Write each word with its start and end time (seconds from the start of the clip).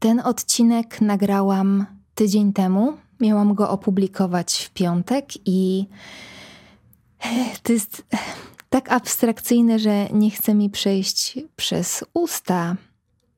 Ten 0.00 0.20
odcinek 0.20 1.00
nagrałam 1.00 1.86
tydzień 2.14 2.52
temu. 2.52 2.96
Miałam 3.20 3.54
go 3.54 3.70
opublikować 3.70 4.64
w 4.64 4.70
piątek 4.70 5.24
i 5.44 5.86
to 7.62 7.72
jest 7.72 8.04
tak 8.70 8.92
abstrakcyjne, 8.92 9.78
że 9.78 10.08
nie 10.12 10.30
chce 10.30 10.54
mi 10.54 10.70
przejść 10.70 11.38
przez 11.56 12.04
usta, 12.14 12.76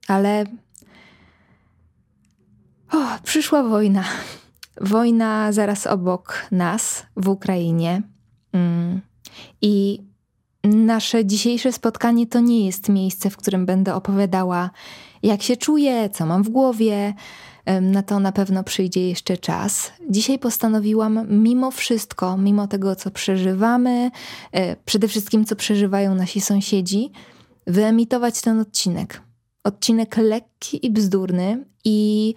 ale 0.09 0.45
o, 2.93 2.99
przyszła 3.23 3.63
wojna. 3.63 4.05
Wojna 4.81 5.53
zaraz 5.53 5.87
obok 5.87 6.47
nas 6.51 7.07
w 7.17 7.29
Ukrainie. 7.29 8.03
Mm. 8.53 9.01
I 9.63 10.03
nasze 10.65 11.27
dzisiejsze 11.27 11.73
spotkanie 11.73 12.27
to 12.27 12.41
nie 12.41 12.67
jest 12.67 12.89
miejsce, 12.89 13.31
w 13.31 13.37
którym 13.37 13.67
będę 13.67 13.95
opowiadała, 13.95 14.71
jak 15.23 15.43
się 15.43 15.57
czuję, 15.57 16.11
co 16.11 16.27
mam 16.27 16.43
w 16.43 16.48
głowie. 16.48 17.14
Na 17.82 18.02
to 18.02 18.20
na 18.20 18.33
pewno 18.33 18.65
przyjdzie 18.65 19.09
jeszcze 19.09 19.37
czas. 19.37 19.92
Dzisiaj 20.10 20.38
postanowiłam, 20.38 21.27
mimo 21.28 21.70
wszystko, 21.70 22.37
mimo 22.37 22.66
tego, 22.66 22.97
co 22.97 23.10
przeżywamy, 23.10 24.11
e, 24.52 24.77
przede 24.77 25.09
wszystkim, 25.09 25.45
co 25.45 25.56
przeżywają 25.56 26.14
nasi 26.14 26.41
sąsiedzi, 26.41 27.11
wyemitować 27.66 28.41
ten 28.41 28.61
odcinek. 28.61 29.23
Odcinek 29.64 30.16
lekki 30.16 30.87
i 30.87 30.91
bzdurny, 30.91 31.64
i 31.84 32.34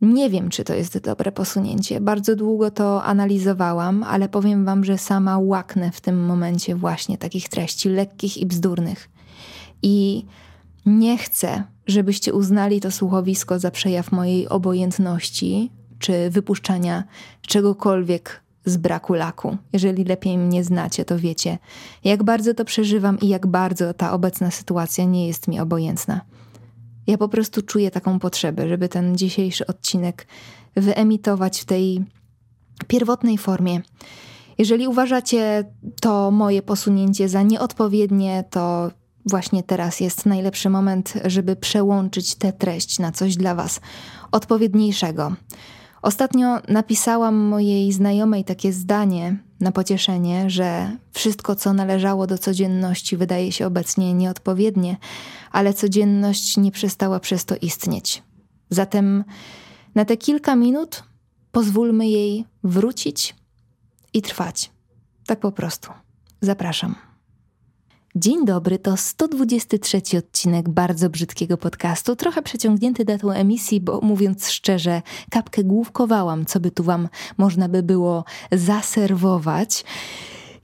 nie 0.00 0.30
wiem, 0.30 0.48
czy 0.48 0.64
to 0.64 0.74
jest 0.74 0.98
dobre 0.98 1.32
posunięcie. 1.32 2.00
Bardzo 2.00 2.36
długo 2.36 2.70
to 2.70 3.04
analizowałam, 3.04 4.02
ale 4.02 4.28
powiem 4.28 4.64
Wam, 4.64 4.84
że 4.84 4.98
sama 4.98 5.38
łaknę 5.38 5.90
w 5.92 6.00
tym 6.00 6.24
momencie 6.24 6.74
właśnie 6.74 7.18
takich 7.18 7.48
treści 7.48 7.88
lekkich 7.88 8.36
i 8.36 8.46
bzdurnych. 8.46 9.10
I 9.82 10.24
nie 10.86 11.18
chcę, 11.18 11.64
żebyście 11.86 12.32
uznali 12.32 12.80
to 12.80 12.90
słuchowisko 12.90 13.58
za 13.58 13.70
przejaw 13.70 14.12
mojej 14.12 14.48
obojętności 14.48 15.70
czy 15.98 16.30
wypuszczania 16.30 17.04
czegokolwiek 17.40 18.42
z 18.64 18.76
braku 18.76 19.14
laku. 19.14 19.56
Jeżeli 19.72 20.04
lepiej 20.04 20.38
mnie 20.38 20.64
znacie, 20.64 21.04
to 21.04 21.18
wiecie, 21.18 21.58
jak 22.04 22.22
bardzo 22.22 22.54
to 22.54 22.64
przeżywam 22.64 23.20
i 23.20 23.28
jak 23.28 23.46
bardzo 23.46 23.94
ta 23.94 24.12
obecna 24.12 24.50
sytuacja 24.50 25.04
nie 25.04 25.26
jest 25.26 25.48
mi 25.48 25.60
obojętna. 25.60 26.20
Ja 27.06 27.18
po 27.18 27.28
prostu 27.28 27.62
czuję 27.62 27.90
taką 27.90 28.18
potrzebę, 28.18 28.68
żeby 28.68 28.88
ten 28.88 29.16
dzisiejszy 29.16 29.66
odcinek 29.66 30.26
wyemitować 30.76 31.60
w 31.60 31.64
tej 31.64 32.04
pierwotnej 32.86 33.38
formie. 33.38 33.80
Jeżeli 34.58 34.88
uważacie 34.88 35.64
to 36.00 36.30
moje 36.30 36.62
posunięcie 36.62 37.28
za 37.28 37.42
nieodpowiednie, 37.42 38.44
to 38.50 38.90
właśnie 39.26 39.62
teraz 39.62 40.00
jest 40.00 40.26
najlepszy 40.26 40.70
moment, 40.70 41.14
żeby 41.24 41.56
przełączyć 41.56 42.34
tę 42.34 42.52
treść 42.52 42.98
na 42.98 43.12
coś 43.12 43.36
dla 43.36 43.54
Was 43.54 43.80
odpowiedniejszego. 44.32 45.32
Ostatnio 46.02 46.58
napisałam 46.68 47.36
mojej 47.36 47.92
znajomej 47.92 48.44
takie 48.44 48.72
zdanie 48.72 49.36
na 49.60 49.72
pocieszenie, 49.72 50.50
że 50.50 50.96
wszystko, 51.12 51.56
co 51.56 51.72
należało 51.72 52.26
do 52.26 52.38
codzienności, 52.38 53.16
wydaje 53.16 53.52
się 53.52 53.66
obecnie 53.66 54.14
nieodpowiednie, 54.14 54.96
ale 55.52 55.74
codzienność 55.74 56.56
nie 56.56 56.70
przestała 56.70 57.20
przez 57.20 57.44
to 57.44 57.54
istnieć. 57.60 58.22
Zatem 58.70 59.24
na 59.94 60.04
te 60.04 60.16
kilka 60.16 60.56
minut 60.56 61.02
pozwólmy 61.52 62.08
jej 62.08 62.44
wrócić 62.64 63.36
i 64.12 64.22
trwać. 64.22 64.70
Tak 65.26 65.40
po 65.40 65.52
prostu. 65.52 65.90
Zapraszam. 66.40 67.11
Dzień 68.16 68.44
dobry, 68.44 68.78
to 68.78 68.96
123 68.96 70.18
odcinek 70.18 70.68
bardzo 70.68 71.10
brzydkiego 71.10 71.58
podcastu, 71.58 72.16
trochę 72.16 72.42
przeciągnięty 72.42 73.04
datą 73.04 73.30
emisji, 73.30 73.80
bo 73.80 74.00
mówiąc 74.00 74.50
szczerze, 74.50 75.02
kapkę 75.30 75.64
główkowałam, 75.64 76.46
co 76.46 76.60
by 76.60 76.70
tu 76.70 76.84
wam 76.84 77.08
można 77.38 77.68
by 77.68 77.82
było 77.82 78.24
zaserwować. 78.52 79.84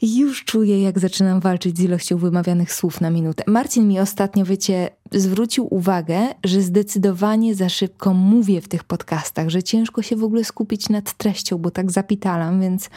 Już 0.03 0.45
czuję, 0.45 0.83
jak 0.83 0.99
zaczynam 0.99 1.41
walczyć 1.41 1.79
z 1.79 1.81
ilością 1.81 2.19
wymawianych 2.19 2.73
słów 2.73 3.01
na 3.01 3.11
minutę. 3.11 3.45
Marcin 3.47 3.89
mi 3.89 4.01
ostatnio, 4.01 4.45
wiecie, 4.45 4.91
zwrócił 5.13 5.75
uwagę, 5.75 6.19
że 6.45 6.63
zdecydowanie 6.63 7.55
za 7.55 7.69
szybko 7.69 8.15
mówię 8.15 8.61
w 8.61 8.69
tych 8.69 8.85
podcastach, 8.85 9.49
że 9.49 9.63
ciężko 9.63 10.03
się 10.03 10.17
w 10.17 10.25
ogóle 10.25 10.45
skupić 10.45 10.89
nad 10.89 11.13
treścią, 11.13 11.59
bo 11.59 11.71
tak 11.71 11.91
zapitalam, 11.91 12.61
więc 12.61 12.91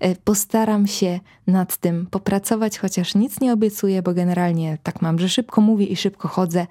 e, 0.00 0.16
postaram 0.16 0.86
się 0.86 1.20
nad 1.46 1.76
tym 1.76 2.06
popracować, 2.06 2.78
chociaż 2.78 3.14
nic 3.14 3.40
nie 3.40 3.52
obiecuję, 3.52 4.02
bo 4.02 4.14
generalnie 4.14 4.78
tak 4.82 5.02
mam, 5.02 5.18
że 5.18 5.28
szybko 5.28 5.60
mówię 5.60 5.86
i 5.86 5.96
szybko 5.96 6.28
chodzę. 6.28 6.66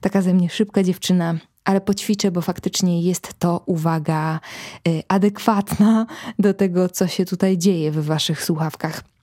Taka 0.00 0.22
ze 0.22 0.34
mnie 0.34 0.48
szybka 0.48 0.82
dziewczyna 0.82 1.38
ale 1.64 1.80
poćwiczę, 1.80 2.30
bo 2.30 2.40
faktycznie 2.40 3.02
jest 3.02 3.34
to 3.38 3.62
uwaga 3.66 4.40
e, 4.88 5.02
adekwatna 5.08 6.06
do 6.38 6.54
tego, 6.54 6.88
co 6.88 7.06
się 7.06 7.24
tutaj 7.24 7.58
dzieje 7.58 7.92
w 7.92 8.04
waszych 8.04 8.44
słuchawkach. 8.44 9.15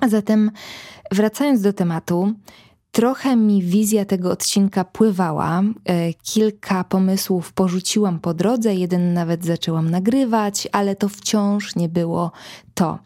A 0.00 0.08
zatem, 0.08 0.50
wracając 1.12 1.62
do 1.62 1.72
tematu, 1.72 2.32
trochę 2.92 3.36
mi 3.36 3.62
wizja 3.62 4.04
tego 4.04 4.30
odcinka 4.30 4.84
pływała. 4.84 5.62
E, 5.84 6.14
kilka 6.14 6.84
pomysłów 6.84 7.52
porzuciłam 7.52 8.20
po 8.20 8.34
drodze, 8.34 8.74
jeden 8.74 9.12
nawet 9.12 9.44
zaczęłam 9.44 9.90
nagrywać, 9.90 10.68
ale 10.72 10.96
to 10.96 11.08
wciąż 11.08 11.76
nie 11.76 11.88
było 11.88 12.32
to. 12.74 12.98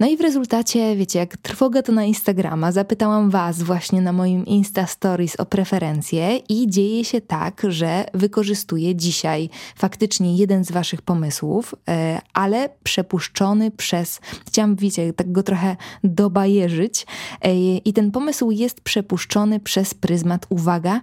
No 0.00 0.06
i 0.06 0.16
w 0.16 0.20
rezultacie, 0.20 0.96
wiecie, 0.96 1.18
jak 1.18 1.36
trwoga 1.36 1.82
to 1.82 1.92
na 1.92 2.04
Instagrama, 2.04 2.72
zapytałam 2.72 3.30
Was 3.30 3.62
właśnie 3.62 4.00
na 4.00 4.12
moim 4.12 4.46
Insta 4.46 4.86
Stories 4.86 5.36
o 5.36 5.46
preferencje 5.46 6.36
i 6.36 6.70
dzieje 6.70 7.04
się 7.04 7.20
tak, 7.20 7.62
że 7.68 8.04
wykorzystuję 8.14 8.96
dzisiaj 8.96 9.50
faktycznie 9.76 10.36
jeden 10.36 10.64
z 10.64 10.72
Waszych 10.72 11.02
pomysłów, 11.02 11.74
e, 11.88 12.20
ale 12.34 12.68
przepuszczony 12.82 13.70
przez, 13.70 14.20
chciałam, 14.46 14.76
wiecie, 14.76 15.12
tak 15.12 15.32
go 15.32 15.42
trochę 15.42 15.76
dobajerzyć 16.04 17.06
e, 17.42 17.54
i 17.76 17.92
ten 17.92 18.10
pomysł 18.10 18.50
jest 18.50 18.80
przepuszczony 18.80 19.60
przez 19.60 19.94
pryzmat, 19.94 20.46
uwaga, 20.48 21.00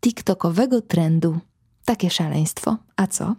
TikTokowego 0.00 0.80
trendu 0.80 1.38
takie 1.88 2.10
szaleństwo. 2.10 2.76
A 2.96 3.06
co? 3.06 3.24
E, 3.24 3.34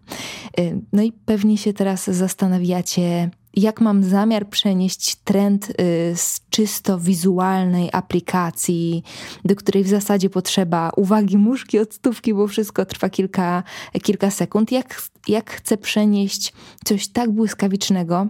no 0.94 1.04
i 1.04 1.12
pewnie 1.12 1.58
się 1.58 1.74
teraz 1.74 2.08
zastanawiacie, 2.08 3.30
jak 3.54 3.82
mam 3.82 4.04
zamiar 4.04 4.50
przenieść 4.50 5.16
trend 5.16 5.70
y, 5.70 5.74
z 6.16 6.42
czysto 6.50 7.00
wizualnej 7.00 7.90
aplikacji, 7.94 9.04
do 9.46 9.56
której 9.56 9.84
w 9.84 9.88
zasadzie 9.88 10.30
potrzeba 10.30 10.92
uwagi 10.96 11.38
muszki 11.38 11.80
od 11.80 11.94
stówki, 11.94 12.34
bo 12.34 12.48
wszystko 12.48 12.86
trwa 12.86 13.10
kilka, 13.10 13.64
kilka 14.04 14.32
sekund, 14.32 14.72
jak, 14.72 15.02
jak 15.28 15.52
chcę 15.52 15.78
przenieść 15.78 16.54
coś 16.86 17.08
tak 17.08 17.32
błyskawicznego, 17.32 18.28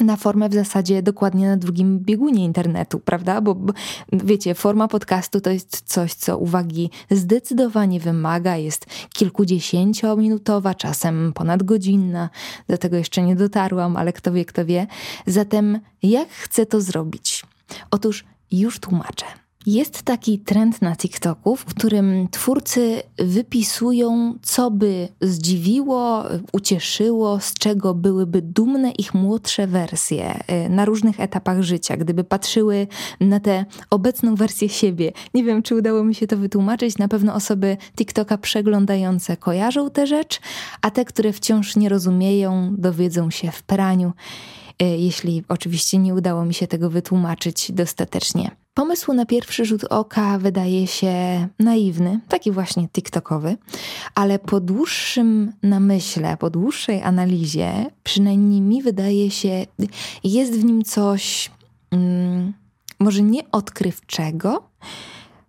na 0.00 0.16
formę 0.16 0.48
w 0.48 0.54
zasadzie 0.54 1.02
dokładnie 1.02 1.48
na 1.48 1.56
drugim 1.56 1.98
biegunie 1.98 2.44
internetu, 2.44 2.98
prawda? 2.98 3.40
Bo, 3.40 3.54
bo 3.54 3.72
wiecie, 4.12 4.54
forma 4.54 4.88
podcastu 4.88 5.40
to 5.40 5.50
jest 5.50 5.82
coś, 5.84 6.14
co 6.14 6.38
uwagi 6.38 6.90
zdecydowanie 7.10 8.00
wymaga, 8.00 8.56
jest 8.56 8.86
kilkudziesięciominutowa, 9.12 10.74
czasem 10.74 11.32
ponadgodzinna. 11.34 12.30
Do 12.68 12.78
tego 12.78 12.96
jeszcze 12.96 13.22
nie 13.22 13.36
dotarłam, 13.36 13.96
ale 13.96 14.12
kto 14.12 14.32
wie, 14.32 14.44
kto 14.44 14.64
wie. 14.64 14.86
Zatem 15.26 15.80
jak 16.02 16.28
chcę 16.28 16.66
to 16.66 16.80
zrobić? 16.80 17.42
Otóż 17.90 18.24
już 18.50 18.80
tłumaczę. 18.80 19.45
Jest 19.66 20.02
taki 20.02 20.38
trend 20.38 20.82
na 20.82 20.96
TikToku, 20.96 21.56
w 21.56 21.64
którym 21.64 22.28
twórcy 22.30 23.02
wypisują, 23.18 24.38
co 24.42 24.70
by 24.70 25.08
zdziwiło, 25.20 26.24
ucieszyło, 26.52 27.40
z 27.40 27.54
czego 27.54 27.94
byłyby 27.94 28.42
dumne 28.42 28.90
ich 28.90 29.14
młodsze 29.14 29.66
wersje 29.66 30.40
y, 30.66 30.68
na 30.68 30.84
różnych 30.84 31.20
etapach 31.20 31.62
życia, 31.62 31.96
gdyby 31.96 32.24
patrzyły 32.24 32.86
na 33.20 33.40
tę 33.40 33.64
obecną 33.90 34.34
wersję 34.34 34.68
siebie. 34.68 35.12
Nie 35.34 35.44
wiem, 35.44 35.62
czy 35.62 35.76
udało 35.76 36.04
mi 36.04 36.14
się 36.14 36.26
to 36.26 36.36
wytłumaczyć. 36.36 36.98
Na 36.98 37.08
pewno 37.08 37.34
osoby 37.34 37.76
TikToka 37.96 38.38
przeglądające 38.38 39.36
kojarzą 39.36 39.90
tę 39.90 40.06
rzecz, 40.06 40.40
a 40.82 40.90
te, 40.90 41.04
które 41.04 41.32
wciąż 41.32 41.76
nie 41.76 41.88
rozumieją, 41.88 42.74
dowiedzą 42.78 43.30
się 43.30 43.50
w 43.50 43.62
praniu 43.62 44.12
y, 44.82 44.84
jeśli 44.84 45.44
oczywiście 45.48 45.98
nie 45.98 46.14
udało 46.14 46.44
mi 46.44 46.54
się 46.54 46.66
tego 46.66 46.90
wytłumaczyć 46.90 47.72
dostatecznie. 47.72 48.65
Pomysł 48.76 49.12
na 49.12 49.26
pierwszy 49.26 49.64
rzut 49.64 49.84
oka 49.84 50.38
wydaje 50.38 50.86
się 50.86 51.12
naiwny, 51.58 52.20
taki 52.28 52.52
właśnie 52.52 52.88
TikTokowy, 52.88 53.56
ale 54.14 54.38
po 54.38 54.60
dłuższym 54.60 55.52
namyśle, 55.62 56.36
po 56.36 56.50
dłuższej 56.50 57.02
analizie, 57.02 57.86
przynajmniej 58.04 58.60
mi 58.60 58.82
wydaje 58.82 59.30
się, 59.30 59.66
jest 60.24 60.52
w 60.52 60.64
nim 60.64 60.84
coś 60.84 61.50
mm, 61.90 62.52
może 62.98 63.22
nie 63.22 63.50
odkrywczego. 63.50 64.68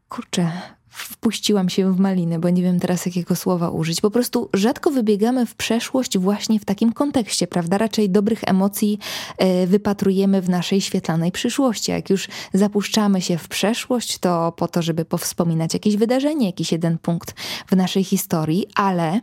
Kurczę, 0.10 0.52
wpuściłam 0.98 1.70
się 1.70 1.94
w 1.94 2.00
maliny, 2.00 2.40
bo 2.40 2.50
nie 2.50 2.64
wiem 2.64 2.80
teraz 2.80 3.06
jakiego 3.06 3.36
słowa 3.36 3.70
użyć. 3.70 4.02
Po 4.02 4.12
prostu 4.12 4.50
rzadko 4.54 4.92
wybiegamy 4.92 5.46
w 5.46 5.56
przeszłość 5.56 6.18
właśnie 6.18 6.60
w 6.60 6.66
takim 6.66 6.94
kontekście, 6.94 7.48
prawda? 7.48 7.78
Raczej 7.78 8.10
dobrych 8.10 8.44
emocji 8.46 9.00
e, 9.38 9.68
wypatrujemy 9.68 10.42
w 10.42 10.50
naszej 10.50 10.82
świetlanej 10.82 11.32
przyszłości. 11.32 11.92
Jak 11.92 12.10
już 12.10 12.28
zapuszczamy 12.54 13.22
się 13.22 13.38
w 13.38 13.48
przeszłość, 13.48 14.18
to 14.18 14.52
po 14.52 14.68
to, 14.68 14.82
żeby 14.82 15.06
powspominać 15.06 15.74
jakieś 15.74 15.96
wydarzenie, 15.96 16.46
jakiś 16.46 16.72
jeden 16.72 16.98
punkt 16.98 17.36
w 17.68 17.76
naszej 17.76 18.04
historii, 18.04 18.66
ale 18.76 19.22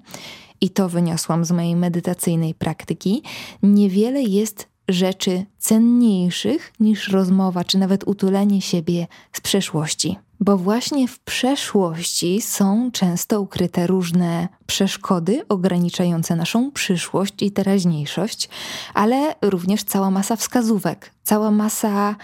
i 0.61 0.70
to 0.70 0.88
wyniosłam 0.88 1.44
z 1.44 1.50
mojej 1.50 1.77
medytacyjnej 1.77 2.55
praktyki, 2.55 3.23
niewiele 3.62 4.23
jest 4.23 4.69
rzeczy 4.88 5.47
cenniejszych 5.59 6.73
niż 6.81 7.09
rozmowa, 7.09 7.65
czy 7.65 7.79
nawet 7.79 8.05
utulenie 8.05 8.62
siebie 8.62 9.06
z 9.32 9.41
przeszłości. 9.41 10.17
Bo 10.44 10.58
właśnie 10.58 11.08
w 11.08 11.19
przeszłości 11.19 12.41
są 12.41 12.91
często 12.93 13.41
ukryte 13.41 13.87
różne 13.87 14.49
przeszkody 14.67 15.49
ograniczające 15.49 16.37
naszą 16.37 16.73
przyszłość 16.73 17.35
i 17.41 17.50
teraźniejszość, 17.50 18.49
ale 18.94 19.35
również 19.43 19.85
cała 19.85 20.11
masa 20.11 20.37
wskazówek, 20.37 21.11
cała 21.23 21.50
masa 21.50 22.17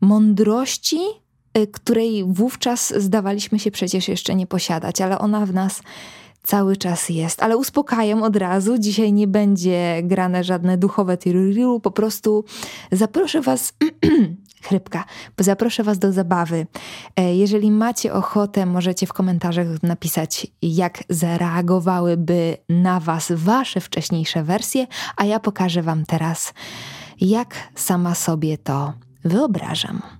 mądrości, 0.00 1.00
y, 1.58 1.66
której 1.66 2.24
wówczas 2.24 2.94
zdawaliśmy 2.96 3.58
się 3.58 3.70
przecież 3.70 4.08
jeszcze 4.08 4.34
nie 4.34 4.46
posiadać, 4.46 5.00
ale 5.00 5.18
ona 5.18 5.46
w 5.46 5.54
nas 5.54 5.82
cały 6.42 6.76
czas 6.76 7.08
jest. 7.08 7.42
Ale 7.42 7.56
uspokajam 7.56 8.22
od 8.22 8.36
razu, 8.36 8.78
dzisiaj 8.78 9.12
nie 9.12 9.26
będzie 9.26 10.00
grane 10.02 10.44
żadne 10.44 10.78
duchowe 10.78 11.18
tiruriru, 11.18 11.80
po 11.80 11.90
prostu 11.90 12.44
zaproszę 12.92 13.40
Was 13.40 13.72
chrypka. 14.62 15.04
Zaproszę 15.38 15.82
Was 15.82 15.98
do 15.98 16.12
zabawy. 16.12 16.66
E, 17.16 17.34
jeżeli 17.36 17.70
macie 17.70 18.12
ochotę, 18.12 18.66
możecie 18.66 19.06
w 19.06 19.12
komentarzach 19.12 19.66
napisać, 19.82 20.46
jak 20.62 21.04
zareagowałyby 21.08 22.56
na 22.68 23.00
Was 23.00 23.32
Wasze 23.32 23.80
wcześniejsze 23.80 24.42
wersje, 24.42 24.86
a 25.16 25.24
ja 25.24 25.40
pokażę 25.40 25.82
Wam 25.82 26.04
teraz, 26.06 26.54
jak 27.20 27.54
sama 27.74 28.14
sobie 28.14 28.58
to 28.58 28.92
wyobrażam. 29.24 30.19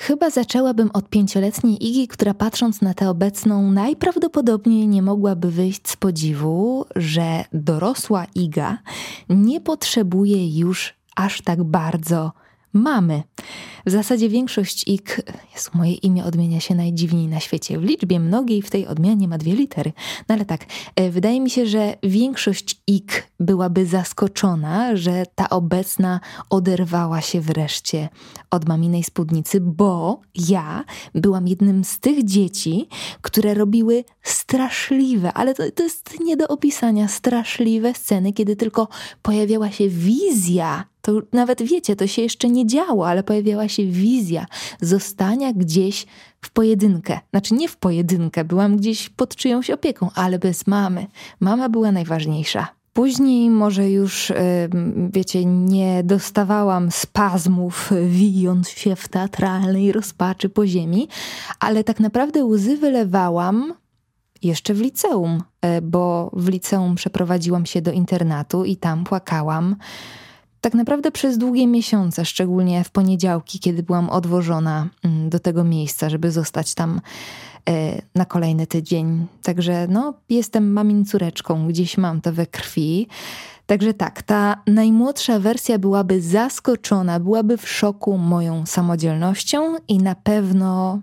Chyba 0.00 0.30
zaczęłabym 0.30 0.90
od 0.92 1.08
pięcioletniej 1.08 1.88
Igi, 1.88 2.08
która 2.08 2.34
patrząc 2.34 2.82
na 2.82 2.94
tę 2.94 3.10
obecną, 3.10 3.70
najprawdopodobniej 3.70 4.88
nie 4.88 5.02
mogłaby 5.02 5.50
wyjść 5.50 5.88
z 5.88 5.96
podziwu, 5.96 6.84
że 6.96 7.44
dorosła 7.52 8.26
Iga 8.34 8.78
nie 9.28 9.60
potrzebuje 9.60 10.58
już 10.58 10.94
aż 11.16 11.42
tak 11.42 11.64
bardzo 11.64 12.32
mamy. 12.72 13.22
W 13.86 13.90
zasadzie 13.90 14.28
większość 14.28 14.88
ik, 14.88 15.22
jest 15.54 15.74
moje 15.74 15.92
imię 15.92 16.24
odmienia 16.24 16.60
się 16.60 16.74
najdziwniej 16.74 17.28
na 17.28 17.40
świecie. 17.40 17.78
W 17.78 17.82
liczbie 17.82 18.20
mnogiej 18.20 18.62
w 18.62 18.70
tej 18.70 18.86
odmianie 18.86 19.28
ma 19.28 19.38
dwie 19.38 19.54
litery. 19.54 19.92
No 20.28 20.34
ale 20.34 20.44
tak, 20.44 20.66
e, 20.96 21.10
wydaje 21.10 21.40
mi 21.40 21.50
się, 21.50 21.66
że 21.66 21.94
większość 22.02 22.82
ik 22.86 23.30
byłaby 23.40 23.86
zaskoczona, 23.86 24.96
że 24.96 25.24
ta 25.34 25.50
obecna 25.50 26.20
oderwała 26.50 27.20
się 27.20 27.40
wreszcie 27.40 28.08
od 28.50 28.68
maminej 28.68 29.04
spódnicy, 29.04 29.60
bo 29.60 30.20
ja 30.34 30.84
byłam 31.14 31.48
jednym 31.48 31.84
z 31.84 32.00
tych 32.00 32.24
dzieci, 32.24 32.88
które 33.20 33.54
robiły 33.54 34.04
straszliwe, 34.22 35.32
ale 35.32 35.54
to, 35.54 35.62
to 35.74 35.82
jest 35.82 36.20
nie 36.20 36.36
do 36.36 36.48
opisania, 36.48 37.08
straszliwe 37.08 37.94
sceny, 37.94 38.32
kiedy 38.32 38.56
tylko 38.56 38.88
pojawiała 39.22 39.70
się 39.70 39.88
wizja 39.88 40.84
to 41.02 41.12
nawet 41.32 41.62
wiecie, 41.62 41.96
to 41.96 42.06
się 42.06 42.22
jeszcze 42.22 42.48
nie 42.48 42.66
działo, 42.66 43.08
ale 43.08 43.22
pojawiała 43.22 43.68
się 43.68 43.86
wizja 43.86 44.46
zostania 44.80 45.52
gdzieś 45.52 46.06
w 46.40 46.50
pojedynkę. 46.50 47.20
Znaczy 47.30 47.54
nie 47.54 47.68
w 47.68 47.76
pojedynkę, 47.76 48.44
byłam 48.44 48.76
gdzieś 48.76 49.08
pod 49.08 49.36
czyjąś 49.36 49.70
opieką, 49.70 50.10
ale 50.14 50.38
bez 50.38 50.66
mamy. 50.66 51.06
Mama 51.40 51.68
była 51.68 51.92
najważniejsza. 51.92 52.68
Później 52.92 53.50
może 53.50 53.90
już, 53.90 54.32
wiecie, 55.12 55.44
nie 55.44 56.04
dostawałam 56.04 56.90
spazmów, 56.90 57.90
wijąc 58.20 58.68
się 58.68 58.96
w 58.96 59.08
teatralnej 59.08 59.92
rozpaczy 59.92 60.48
po 60.48 60.66
ziemi, 60.66 61.08
ale 61.60 61.84
tak 61.84 62.00
naprawdę 62.00 62.44
łzy 62.44 62.76
wylewałam 62.76 63.74
jeszcze 64.42 64.74
w 64.74 64.80
liceum, 64.80 65.42
e, 65.60 65.82
bo 65.82 66.30
w 66.32 66.48
liceum 66.48 66.94
przeprowadziłam 66.94 67.66
się 67.66 67.82
do 67.82 67.92
internatu 67.92 68.64
i 68.64 68.76
tam 68.76 69.04
płakałam 69.04 69.76
tak 70.60 70.74
naprawdę 70.74 71.10
przez 71.10 71.38
długie 71.38 71.66
miesiące, 71.66 72.24
szczególnie 72.24 72.84
w 72.84 72.90
poniedziałki, 72.90 73.58
kiedy 73.58 73.82
byłam 73.82 74.10
odwożona 74.10 74.88
mm, 75.04 75.30
do 75.30 75.38
tego 75.38 75.64
miejsca, 75.64 76.08
żeby 76.10 76.32
zostać 76.32 76.74
tam 76.74 77.00
e, 77.68 78.02
na 78.14 78.24
kolejny 78.24 78.66
tydzień. 78.66 79.26
Także 79.42 79.86
no, 79.88 80.14
jestem 80.28 80.72
mamin 80.72 81.04
córeczką, 81.04 81.68
gdzieś 81.68 81.98
mam 81.98 82.20
to 82.20 82.32
we 82.32 82.46
krwi. 82.46 83.08
Także 83.66 83.94
tak, 83.94 84.22
ta 84.22 84.62
najmłodsza 84.66 85.38
wersja 85.38 85.78
byłaby 85.78 86.22
zaskoczona, 86.22 87.20
byłaby 87.20 87.56
w 87.56 87.68
szoku 87.68 88.18
moją 88.18 88.66
samodzielnością 88.66 89.76
i 89.88 89.98
na 89.98 90.14
pewno 90.14 91.00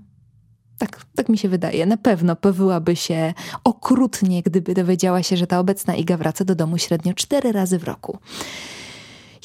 tak, 0.77 1.05
tak 1.15 1.29
mi 1.29 1.37
się 1.37 1.49
wydaje. 1.49 1.85
Na 1.85 1.97
pewno 1.97 2.35
powyłaby 2.35 2.95
się 2.95 3.33
okrutnie, 3.63 4.43
gdyby 4.43 4.73
dowiedziała 4.73 5.23
się, 5.23 5.37
że 5.37 5.47
ta 5.47 5.59
obecna 5.59 5.95
Iga 5.95 6.17
wraca 6.17 6.45
do 6.45 6.55
domu 6.55 6.77
średnio 6.77 7.13
cztery 7.13 7.51
razy 7.51 7.79
w 7.79 7.83
roku 7.83 8.17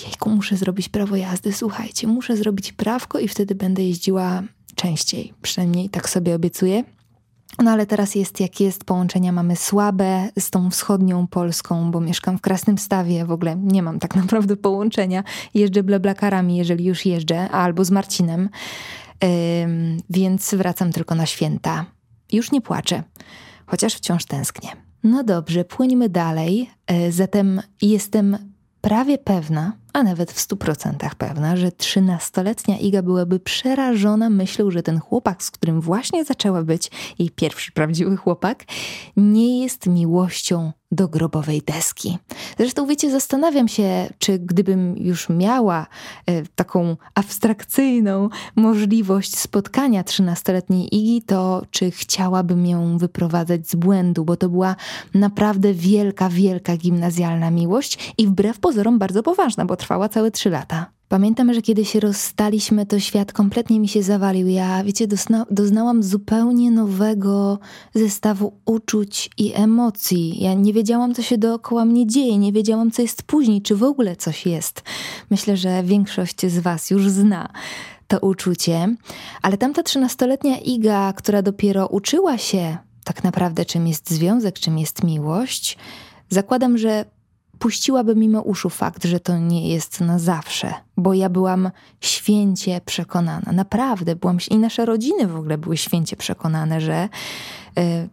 jejku, 0.02 0.30
muszę 0.30 0.56
zrobić 0.56 0.88
prawo 0.88 1.16
jazdy, 1.16 1.52
słuchajcie, 1.52 2.06
muszę 2.06 2.36
zrobić 2.36 2.72
prawko 2.72 3.18
i 3.18 3.28
wtedy 3.28 3.54
będę 3.54 3.82
jeździła 3.82 4.42
częściej. 4.74 5.32
Przynajmniej 5.42 5.90
tak 5.90 6.08
sobie 6.08 6.34
obiecuję. 6.34 6.84
No 7.58 7.70
ale 7.70 7.86
teraz 7.86 8.14
jest 8.14 8.40
jak 8.40 8.60
jest, 8.60 8.84
połączenia 8.84 9.32
mamy 9.32 9.56
słabe 9.56 10.28
z 10.38 10.50
tą 10.50 10.70
wschodnią 10.70 11.26
Polską, 11.26 11.90
bo 11.90 12.00
mieszkam 12.00 12.38
w 12.38 12.40
Krasnym 12.40 12.78
Stawie, 12.78 13.24
w 13.24 13.32
ogóle 13.32 13.56
nie 13.56 13.82
mam 13.82 13.98
tak 13.98 14.16
naprawdę 14.22 14.56
połączenia. 14.56 15.24
Jeżdżę 15.54 15.82
blablakarami, 15.82 16.56
jeżeli 16.56 16.84
już 16.84 17.06
jeżdżę, 17.06 17.50
albo 17.50 17.84
z 17.84 17.90
Marcinem, 17.90 18.48
więc 20.10 20.54
wracam 20.54 20.92
tylko 20.92 21.14
na 21.14 21.26
święta. 21.26 21.84
Już 22.32 22.52
nie 22.52 22.60
płaczę, 22.60 23.02
chociaż 23.66 23.94
wciąż 23.94 24.24
tęsknię. 24.24 24.70
No 25.04 25.24
dobrze, 25.24 25.64
płyńmy 25.64 26.08
dalej. 26.08 26.70
Yy, 26.90 27.12
zatem 27.12 27.62
jestem 27.82 28.38
prawie 28.80 29.18
pewna, 29.18 29.72
a 29.92 30.02
nawet 30.02 30.32
w 30.32 30.40
stu 30.40 30.56
procentach 30.56 31.14
pewna, 31.14 31.56
że 31.56 31.72
trzynastoletnia 31.72 32.78
Iga 32.78 33.02
byłaby 33.02 33.40
przerażona 33.40 34.30
myślą, 34.30 34.70
że 34.70 34.82
ten 34.82 35.00
chłopak, 35.00 35.42
z 35.42 35.50
którym 35.50 35.80
właśnie 35.80 36.24
zaczęła 36.24 36.62
być 36.62 36.90
jej 37.18 37.30
pierwszy 37.30 37.72
prawdziwy 37.72 38.16
chłopak, 38.16 38.64
nie 39.16 39.62
jest 39.62 39.86
miłością 39.86 40.72
do 40.92 41.08
grobowej 41.08 41.62
deski. 41.62 42.18
Zresztą 42.58 42.86
wiecie, 42.86 43.10
zastanawiam 43.10 43.68
się, 43.68 44.08
czy 44.18 44.38
gdybym 44.38 44.96
już 44.98 45.28
miała 45.28 45.86
e, 46.26 46.42
taką 46.54 46.96
abstrakcyjną 47.14 48.28
możliwość 48.56 49.38
spotkania 49.38 50.04
trzynastoletniej 50.04 50.94
Igi, 50.94 51.22
to 51.22 51.62
czy 51.70 51.90
chciałabym 51.90 52.66
ją 52.66 52.98
wyprowadzać 52.98 53.68
z 53.68 53.74
błędu, 53.74 54.24
bo 54.24 54.36
to 54.36 54.48
była 54.48 54.76
naprawdę 55.14 55.74
wielka, 55.74 56.28
wielka 56.28 56.76
gimnazjalna 56.76 57.50
miłość 57.50 58.14
i 58.18 58.26
wbrew 58.26 58.58
pozorom 58.58 58.98
bardzo 58.98 59.22
poważna, 59.22 59.64
bo 59.64 59.76
trwała 59.82 60.08
całe 60.08 60.30
trzy 60.30 60.50
lata. 60.50 60.86
Pamiętam, 61.08 61.54
że 61.54 61.62
kiedy 61.62 61.84
się 61.84 62.00
rozstaliśmy, 62.00 62.86
to 62.86 63.00
świat 63.00 63.32
kompletnie 63.32 63.80
mi 63.80 63.88
się 63.88 64.02
zawalił. 64.02 64.48
Ja, 64.48 64.84
wiecie, 64.84 65.06
dozna 65.06 65.46
doznałam 65.50 66.02
zupełnie 66.02 66.70
nowego 66.70 67.58
zestawu 67.94 68.52
uczuć 68.64 69.30
i 69.38 69.52
emocji. 69.54 70.42
Ja 70.42 70.54
nie 70.54 70.72
wiedziałam, 70.72 71.14
co 71.14 71.22
się 71.22 71.38
dookoła 71.38 71.84
mnie 71.84 72.06
dzieje, 72.06 72.38
nie 72.38 72.52
wiedziałam, 72.52 72.90
co 72.90 73.02
jest 73.02 73.22
później, 73.22 73.62
czy 73.62 73.76
w 73.76 73.82
ogóle 73.82 74.16
coś 74.16 74.46
jest. 74.46 74.82
Myślę, 75.30 75.56
że 75.56 75.82
większość 75.82 76.46
z 76.46 76.58
Was 76.58 76.90
już 76.90 77.08
zna 77.08 77.48
to 78.08 78.18
uczucie. 78.18 78.96
Ale 79.42 79.58
tamta 79.58 79.82
trzynastoletnia 79.82 80.58
Iga, 80.58 81.12
która 81.12 81.42
dopiero 81.42 81.86
uczyła 81.86 82.38
się 82.38 82.76
tak 83.04 83.24
naprawdę, 83.24 83.64
czym 83.64 83.86
jest 83.86 84.10
związek, 84.10 84.58
czym 84.58 84.78
jest 84.78 85.04
miłość, 85.04 85.78
zakładam, 86.28 86.78
że 86.78 87.04
puściłaby 87.62 88.16
mimo 88.16 88.40
uszu 88.40 88.70
fakt, 88.70 89.04
że 89.04 89.20
to 89.20 89.38
nie 89.38 89.68
jest 89.68 90.00
na 90.00 90.18
zawsze, 90.18 90.74
bo 90.96 91.14
ja 91.14 91.28
byłam 91.28 91.70
święcie 92.00 92.80
przekonana, 92.84 93.52
naprawdę 93.52 94.16
byłam 94.16 94.38
i 94.50 94.58
nasze 94.58 94.86
rodziny 94.86 95.26
w 95.26 95.36
ogóle 95.36 95.58
były 95.58 95.76
święcie 95.76 96.16
przekonane, 96.16 96.80
że 96.80 97.08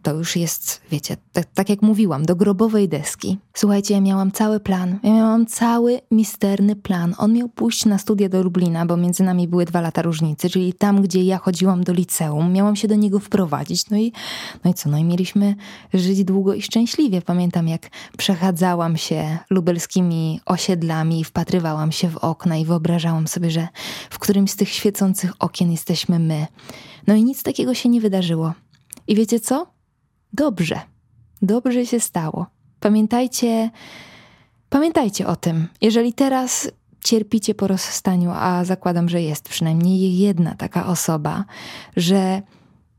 to 0.02 0.14
już 0.14 0.36
jest, 0.36 0.80
wiecie, 0.90 1.16
tak, 1.32 1.46
tak, 1.54 1.68
jak 1.68 1.82
mówiłam, 1.82 2.24
do 2.24 2.36
grobowej 2.36 2.88
deski. 2.88 3.38
Słuchajcie, 3.54 3.94
ja 3.94 4.00
miałam 4.00 4.32
cały 4.32 4.60
plan, 4.60 4.98
ja 5.02 5.12
miałam 5.12 5.46
cały 5.46 6.00
misterny 6.10 6.76
plan. 6.76 7.14
On 7.18 7.32
miał 7.32 7.48
pójść 7.48 7.84
na 7.84 7.98
studia 7.98 8.28
do 8.28 8.42
Lublina, 8.42 8.86
bo 8.86 8.96
między 8.96 9.22
nami 9.22 9.48
były 9.48 9.64
dwa 9.64 9.80
lata 9.80 10.02
różnicy, 10.02 10.50
czyli 10.50 10.72
tam, 10.72 11.02
gdzie 11.02 11.22
ja 11.22 11.38
chodziłam 11.38 11.84
do 11.84 11.92
liceum, 11.92 12.52
miałam 12.52 12.76
się 12.76 12.88
do 12.88 12.94
niego 12.94 13.18
wprowadzić. 13.18 13.90
No 13.90 13.96
i, 13.96 14.12
no 14.64 14.70
i 14.70 14.74
co, 14.74 14.90
no 14.90 14.98
i 14.98 15.04
mieliśmy 15.04 15.54
żyć 15.94 16.24
długo 16.24 16.54
i 16.54 16.62
szczęśliwie. 16.62 17.22
Pamiętam, 17.22 17.68
jak 17.68 17.90
przechadzałam 18.18 18.96
się 18.96 19.38
lubelskimi 19.50 20.40
osiedlami, 20.46 21.24
wpatrywałam 21.24 21.92
się 21.92 22.08
w 22.08 22.16
okna 22.16 22.56
i 22.56 22.64
wyobrażałam 22.64 23.28
sobie, 23.28 23.50
że 23.50 23.68
w 24.10 24.18
którymś 24.18 24.50
z 24.50 24.56
tych 24.56 24.68
świecących 24.68 25.32
okien 25.38 25.72
jesteśmy 25.72 26.18
my. 26.18 26.46
No 27.06 27.14
i 27.14 27.24
nic 27.24 27.42
takiego 27.42 27.74
się 27.74 27.88
nie 27.88 28.00
wydarzyło. 28.00 28.52
I 29.10 29.14
wiecie 29.14 29.40
co? 29.40 29.66
Dobrze. 30.32 30.80
Dobrze 31.42 31.86
się 31.86 32.00
stało. 32.00 32.46
Pamiętajcie, 32.80 33.70
pamiętajcie 34.68 35.26
o 35.26 35.36
tym. 35.36 35.68
Jeżeli 35.80 36.12
teraz 36.12 36.70
cierpicie 37.04 37.54
po 37.54 37.66
rozstaniu, 37.66 38.30
a 38.34 38.64
zakładam, 38.64 39.08
że 39.08 39.22
jest 39.22 39.48
przynajmniej 39.48 40.18
jedna 40.18 40.54
taka 40.54 40.86
osoba, 40.86 41.44
że 41.96 42.42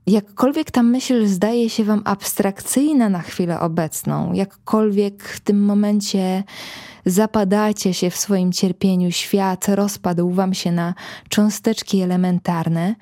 jakkolwiek 0.08 0.72
ta 0.72 0.84
myśl 0.84 1.27
zdaje 1.27 1.70
się 1.70 1.84
wam 1.84 2.01
abstrakcyjna 2.06 3.10
na 3.10 3.22
chwilę 3.22 3.60
obecną, 3.60 4.34
jakkolwiek 4.34 5.24
w 5.24 5.39
tym 5.39 5.65
momencie 5.65 6.44
zapadacie 7.06 7.94
się 7.94 8.10
w 8.10 8.18
swoim 8.18 8.51
cierpieniu, 8.51 9.12
świat 9.12 9.70
rozpadł 9.70 10.30
wam 10.30 10.53
się 10.53 10.72
na 10.72 10.94
cząsteczki 11.30 12.01
elementarne, 12.01 12.96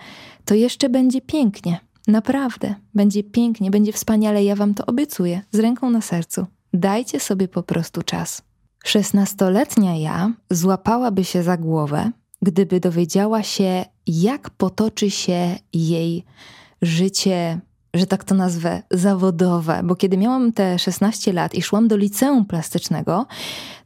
to 0.45 0.55
jeszcze 0.55 0.89
będzie 0.89 1.21
pięknie. 1.21 1.88
Naprawdę, 2.09 2.75
będzie 2.95 3.23
pięknie, 3.23 3.71
będzie 3.71 3.93
wspaniale, 3.93 4.43
ja 4.43 4.55
wam 4.55 4.73
to 4.73 4.85
obiecuję, 4.85 5.41
z 5.51 5.59
ręką 5.59 5.89
na 5.89 6.01
sercu. 6.01 6.45
Dajcie 6.73 7.19
sobie 7.19 7.47
po 7.47 7.63
prostu 7.63 8.01
czas. 8.01 8.41
Szesnastoletnia 8.85 9.95
ja 9.95 10.33
złapałaby 10.49 11.25
się 11.25 11.43
za 11.43 11.57
głowę, 11.57 12.11
gdyby 12.41 12.79
dowiedziała 12.79 13.43
się, 13.43 13.85
jak 14.07 14.49
potoczy 14.49 15.11
się 15.11 15.55
jej 15.73 16.25
życie, 16.81 17.59
że 17.93 18.07
tak 18.07 18.23
to 18.23 18.35
nazwę, 18.35 18.81
zawodowe. 18.91 19.81
Bo 19.83 19.95
kiedy 19.95 20.17
miałam 20.17 20.53
te 20.53 20.79
16 20.79 21.33
lat 21.33 21.55
i 21.55 21.61
szłam 21.61 21.87
do 21.87 21.97
liceum 21.97 22.45
plastycznego, 22.45 23.25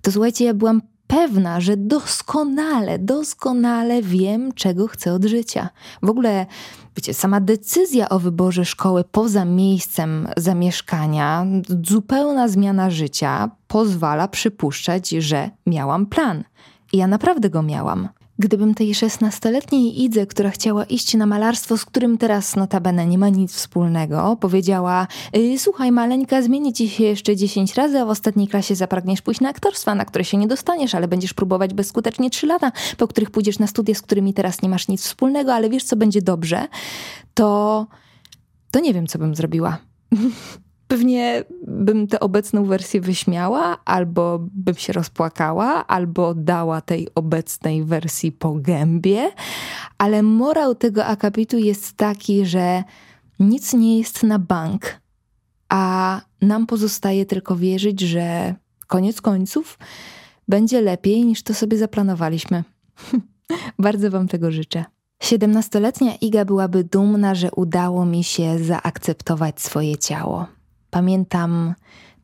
to 0.01 0.11
słuchajcie, 0.11 0.45
ja 0.45 0.53
byłam 0.53 0.81
pewna, 1.07 1.61
że 1.61 1.77
doskonale, 1.77 2.99
doskonale 2.99 4.01
wiem, 4.01 4.51
czego 4.51 4.87
chcę 4.87 5.13
od 5.13 5.25
życia. 5.25 5.69
W 6.01 6.09
ogóle, 6.09 6.45
wiecie, 6.95 7.13
sama 7.13 7.41
decyzja 7.41 8.09
o 8.09 8.19
wyborze 8.19 8.65
szkoły 8.65 9.03
poza 9.11 9.45
miejscem 9.45 10.27
zamieszkania, 10.37 11.45
zupełna 11.83 12.47
zmiana 12.47 12.89
życia 12.89 13.51
pozwala 13.67 14.27
przypuszczać, 14.27 15.09
że 15.09 15.49
miałam 15.65 16.05
plan. 16.05 16.43
I 16.93 16.97
ja 16.97 17.07
naprawdę 17.07 17.49
go 17.49 17.63
miałam. 17.63 18.09
Gdybym 18.39 18.73
tej 18.73 18.95
szesnastoletniej 18.95 20.03
Idze, 20.03 20.25
która 20.25 20.49
chciała 20.49 20.83
iść 20.83 21.13
na 21.13 21.25
malarstwo, 21.25 21.77
z 21.77 21.85
którym 21.85 22.17
teraz 22.17 22.55
notabene 22.55 23.07
nie 23.07 23.17
ma 23.17 23.29
nic 23.29 23.53
wspólnego, 23.53 24.37
powiedziała 24.39 25.07
y, 25.37 25.59
słuchaj 25.59 25.91
maleńka, 25.91 26.41
zmieni 26.41 26.73
ci 26.73 26.89
się 26.89 27.03
jeszcze 27.03 27.35
dziesięć 27.35 27.75
razy, 27.75 27.99
a 27.99 28.05
w 28.05 28.09
ostatniej 28.09 28.47
klasie 28.47 28.75
zapragniesz 28.75 29.21
pójść 29.21 29.41
na 29.41 29.49
aktorstwa, 29.49 29.95
na 29.95 30.05
które 30.05 30.23
się 30.23 30.37
nie 30.37 30.47
dostaniesz, 30.47 30.95
ale 30.95 31.07
będziesz 31.07 31.33
próbować 31.33 31.73
bezskutecznie 31.73 32.29
trzy 32.29 32.47
lata, 32.47 32.71
po 32.97 33.07
których 33.07 33.31
pójdziesz 33.31 33.59
na 33.59 33.67
studia, 33.67 33.95
z 33.95 34.01
którymi 34.01 34.33
teraz 34.33 34.61
nie 34.61 34.69
masz 34.69 34.87
nic 34.87 35.01
wspólnego, 35.01 35.53
ale 35.53 35.69
wiesz, 35.69 35.83
co 35.83 35.95
będzie 35.95 36.21
dobrze, 36.21 36.67
to... 37.33 37.87
to 38.71 38.79
nie 38.79 38.93
wiem, 38.93 39.07
co 39.07 39.19
bym 39.19 39.35
zrobiła. 39.35 39.77
pewnie 40.93 41.43
bym 41.67 42.07
tę 42.07 42.19
obecną 42.19 42.65
wersję 42.65 43.01
wyśmiała, 43.01 43.77
albo 43.85 44.39
bym 44.41 44.75
się 44.75 44.93
rozpłakała, 44.93 45.87
albo 45.87 46.33
dała 46.33 46.81
tej 46.81 47.07
obecnej 47.15 47.83
wersji 47.83 48.31
po 48.31 48.53
gębie, 48.53 49.31
ale 49.97 50.23
morał 50.23 50.75
tego 50.75 51.05
akapitu 51.05 51.57
jest 51.57 51.93
taki, 51.93 52.45
że 52.45 52.83
nic 53.39 53.73
nie 53.73 53.97
jest 53.97 54.23
na 54.23 54.39
bank, 54.39 54.99
a 55.69 56.21
nam 56.41 56.67
pozostaje 56.67 57.25
tylko 57.25 57.55
wierzyć, 57.55 58.01
że 58.01 58.55
koniec 58.87 59.21
końców 59.21 59.79
będzie 60.47 60.81
lepiej 60.81 61.25
niż 61.25 61.43
to 61.43 61.53
sobie 61.53 61.77
zaplanowaliśmy. 61.77 62.63
Bardzo 63.79 64.11
Wam 64.11 64.27
tego 64.27 64.51
życzę. 64.51 64.85
Siedemnastoletnia 65.21 66.15
Iga 66.15 66.45
byłaby 66.45 66.83
dumna, 66.83 67.35
że 67.35 67.51
udało 67.51 68.05
mi 68.05 68.23
się 68.23 68.59
zaakceptować 68.59 69.61
swoje 69.61 69.97
ciało. 69.97 70.62
Pamiętam 70.93 71.73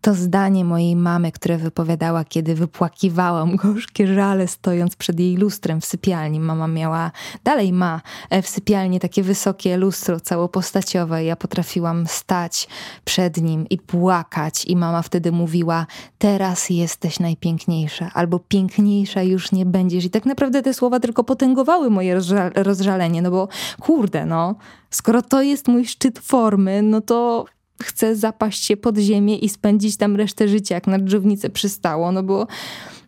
to 0.02 0.14
zdanie 0.14 0.66
mojej 0.66 0.96
mamy, 0.96 1.32
które 1.32 1.58
wypowiadała, 1.58 2.24
kiedy 2.24 2.56
wypłakiwałam 2.56 3.56
gorzkie 3.56 4.08
żale, 4.08 4.48
stojąc 4.48 4.96
przed 4.96 5.20
jej 5.20 5.38
lustrem 5.38 5.82
w 5.82 5.86
sypialni. 5.86 6.40
Mama 6.40 6.68
miała, 6.68 7.12
dalej 7.44 7.74
ma 7.74 8.02
e, 8.30 8.42
w 8.42 8.48
sypialni 8.48 9.00
takie 9.00 9.24
wysokie 9.24 9.78
lustro 9.78 10.20
całopostaciowe. 10.20 11.24
Ja 11.24 11.36
potrafiłam 11.36 12.08
stać 12.08 12.68
przed 13.06 13.38
nim 13.38 13.70
i 13.70 13.78
płakać, 13.78 14.66
i 14.66 14.76
mama 14.76 15.02
wtedy 15.02 15.32
mówiła: 15.32 15.86
Teraz 16.18 16.70
jesteś 16.70 17.20
najpiękniejsza, 17.20 18.12
albo 18.14 18.40
piękniejsza 18.40 19.24
już 19.24 19.52
nie 19.52 19.66
będziesz. 19.66 20.06
I 20.06 20.10
tak 20.10 20.26
naprawdę 20.26 20.62
te 20.62 20.74
słowa 20.74 21.00
tylko 21.00 21.24
potęgowały 21.24 21.90
moje 21.90 22.20
rozżalenie, 22.56 23.22
no 23.22 23.32
bo 23.32 23.48
kurde, 23.80 24.26
no, 24.26 24.56
skoro 24.90 25.22
to 25.22 25.42
jest 25.42 25.68
mój 25.68 25.86
szczyt 25.86 26.20
formy, 26.20 26.82
no 26.82 27.02
to 27.02 27.46
chce 27.84 28.16
zapaść 28.16 28.66
się 28.66 28.78
pod 28.78 28.98
ziemię 28.98 29.38
i 29.38 29.50
spędzić 29.50 29.98
tam 29.98 30.16
resztę 30.16 30.48
życia, 30.48 30.76
jak 30.76 30.88
na 30.88 31.00
drzewnicę 31.00 31.50
przystało, 31.50 32.12
no 32.12 32.24
bo, 32.24 32.48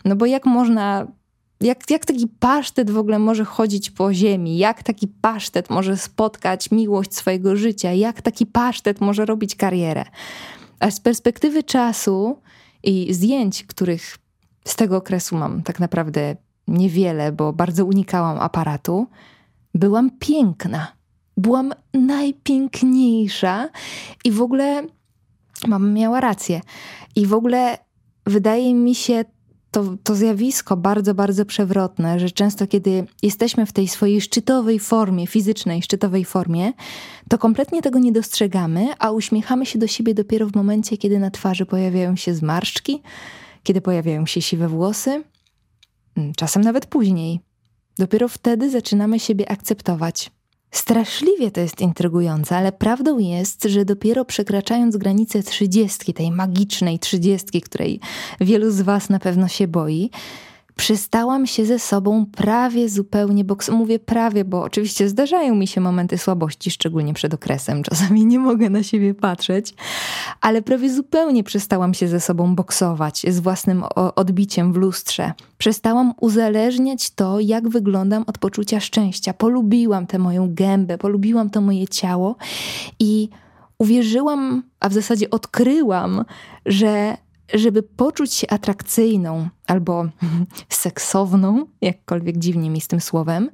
no 0.06 0.16
bo 0.16 0.26
jak 0.26 0.46
można 0.46 1.08
jak, 1.62 1.90
jak 1.90 2.06
taki 2.06 2.28
pasztet 2.28 2.92
w 2.92 2.98
ogóle 2.98 3.20
może 3.20 3.46
chodzić 3.46 3.92
po 3.92 4.14
ziemi? 4.14 4.58
Jak 4.58 4.84
taki 4.84 5.08
pasztet 5.08 5.70
może 5.70 5.98
spotkać 5.98 6.72
miłość 6.72 7.16
swojego 7.16 7.56
życia? 7.56 7.94
Jak 7.94 8.22
taki 8.22 8.46
pasztet 8.46 9.02
może 9.02 9.26
robić 9.26 9.56
karierę? 9.56 10.06
A 10.80 10.92
z 10.92 11.00
perspektywy 11.00 11.64
czasu 11.64 12.38
i 12.84 13.14
zdjęć, 13.14 13.64
których 13.64 14.18
z 14.66 14.76
tego 14.76 14.98
okresu 14.98 15.36
mam 15.36 15.64
tak 15.64 15.80
naprawdę 15.80 16.36
niewiele, 16.68 17.32
bo 17.32 17.54
bardzo 17.54 17.86
unikałam 17.86 18.40
aparatu, 18.40 19.08
byłam 19.76 20.12
piękna 20.20 20.88
byłam 21.42 21.74
najpiękniejsza 21.94 23.70
i 24.26 24.32
w 24.32 24.42
ogóle 24.42 24.84
mama 25.68 25.88
miała 25.88 26.22
rację. 26.22 26.62
I 27.16 27.26
w 27.26 27.34
ogóle 27.34 27.78
wydaje 28.26 28.74
mi 28.74 28.96
się 28.96 29.26
to, 29.72 29.98
to 30.04 30.16
zjawisko 30.16 30.78
bardzo, 30.78 31.14
bardzo 31.14 31.46
przewrotne, 31.46 32.20
że 32.20 32.32
często 32.32 32.68
kiedy 32.68 33.06
jesteśmy 33.24 33.66
w 33.66 33.72
tej 33.72 33.88
swojej 33.88 34.22
szczytowej 34.22 34.80
formie, 34.80 35.28
fizycznej 35.28 35.82
szczytowej 35.82 36.26
formie, 36.26 36.74
to 37.30 37.38
kompletnie 37.38 37.82
tego 37.82 38.00
nie 38.00 38.12
dostrzegamy, 38.12 38.88
a 39.00 39.12
uśmiechamy 39.12 39.66
się 39.66 39.80
do 39.80 39.88
siebie 39.88 40.14
dopiero 40.14 40.48
w 40.48 40.56
momencie, 40.56 40.98
kiedy 40.98 41.20
na 41.20 41.32
twarzy 41.32 41.66
pojawiają 41.66 42.16
się 42.16 42.34
zmarszczki, 42.34 43.02
kiedy 43.64 43.82
pojawiają 43.82 44.26
się 44.26 44.42
siwe 44.42 44.68
włosy, 44.68 45.24
mm, 46.18 46.34
czasem 46.34 46.64
nawet 46.64 46.86
później. 46.86 47.40
Dopiero 47.98 48.28
wtedy 48.28 48.70
zaczynamy 48.70 49.20
siebie 49.20 49.52
akceptować. 49.52 50.32
Straszliwie 50.72 51.52
to 51.52 51.62
jest 51.62 51.82
intrygujące, 51.82 52.58
ale 52.58 52.72
prawdą 52.72 53.18
jest, 53.18 53.64
że 53.64 53.86
dopiero 53.86 54.26
przekraczając 54.26 54.98
granicę 54.98 55.44
trzydziestki, 55.44 56.14
tej 56.14 56.32
magicznej 56.32 57.00
trzydziestki, 57.00 57.62
której 57.62 58.00
wielu 58.42 58.72
z 58.72 58.82
Was 58.82 59.10
na 59.10 59.20
pewno 59.20 59.48
się 59.48 59.68
boi, 59.68 60.10
przestałam 60.82 61.48
się 61.48 61.66
ze 61.66 61.80
sobą 61.80 62.26
prawie 62.26 62.90
zupełnie, 62.90 63.44
bo 63.44 63.58
mówię 63.72 64.00
prawie, 64.00 64.46
bo 64.46 64.64
oczywiście 64.64 65.10
zdarzają 65.10 65.56
mi 65.56 65.68
się 65.68 65.82
momenty 65.82 66.18
słabości, 66.18 66.72
szczególnie 66.72 67.14
przed 67.14 67.34
okresem. 67.34 67.84
Czasami 67.84 68.26
nie 68.26 68.40
mogę 68.40 68.70
na 68.70 68.84
siebie 68.84 69.14
patrzeć, 69.14 69.74
ale 70.42 70.62
prawie 70.62 70.94
zupełnie 70.94 71.44
przestałam 71.44 71.94
się 71.94 72.08
ze 72.08 72.20
sobą 72.20 72.56
boksować, 72.56 73.26
z 73.28 73.40
własnym 73.40 73.84
odbiciem 74.16 74.74
w 74.74 74.78
lustrze. 74.78 75.34
Przestałam 75.58 76.14
uzależniać 76.22 77.10
to, 77.10 77.40
jak 77.40 77.70
wyglądam 77.70 78.24
od 78.28 78.38
poczucia 78.38 78.80
szczęścia. 78.80 79.34
Polubiłam 79.34 80.08
tę 80.08 80.20
moją 80.20 80.54
gębę, 80.54 80.98
polubiłam 80.98 81.50
to 81.50 81.62
moje 81.62 81.88
ciało 81.88 82.36
i 83.00 83.30
uwierzyłam, 83.78 84.64
a 84.80 84.90
w 84.90 84.94
zasadzie 84.94 85.30
odkryłam, 85.30 86.26
że 86.66 87.18
żeby 87.54 87.84
poczuć 87.84 88.34
się 88.34 88.50
atrakcyjną 88.50 89.50
albo 89.68 90.06
seksowną, 90.70 91.66
jakkolwiek 91.82 92.38
dziwnie 92.38 92.70
mi 92.70 92.82
z 92.82 92.88
tym 92.88 93.02
słowem, 93.02 93.50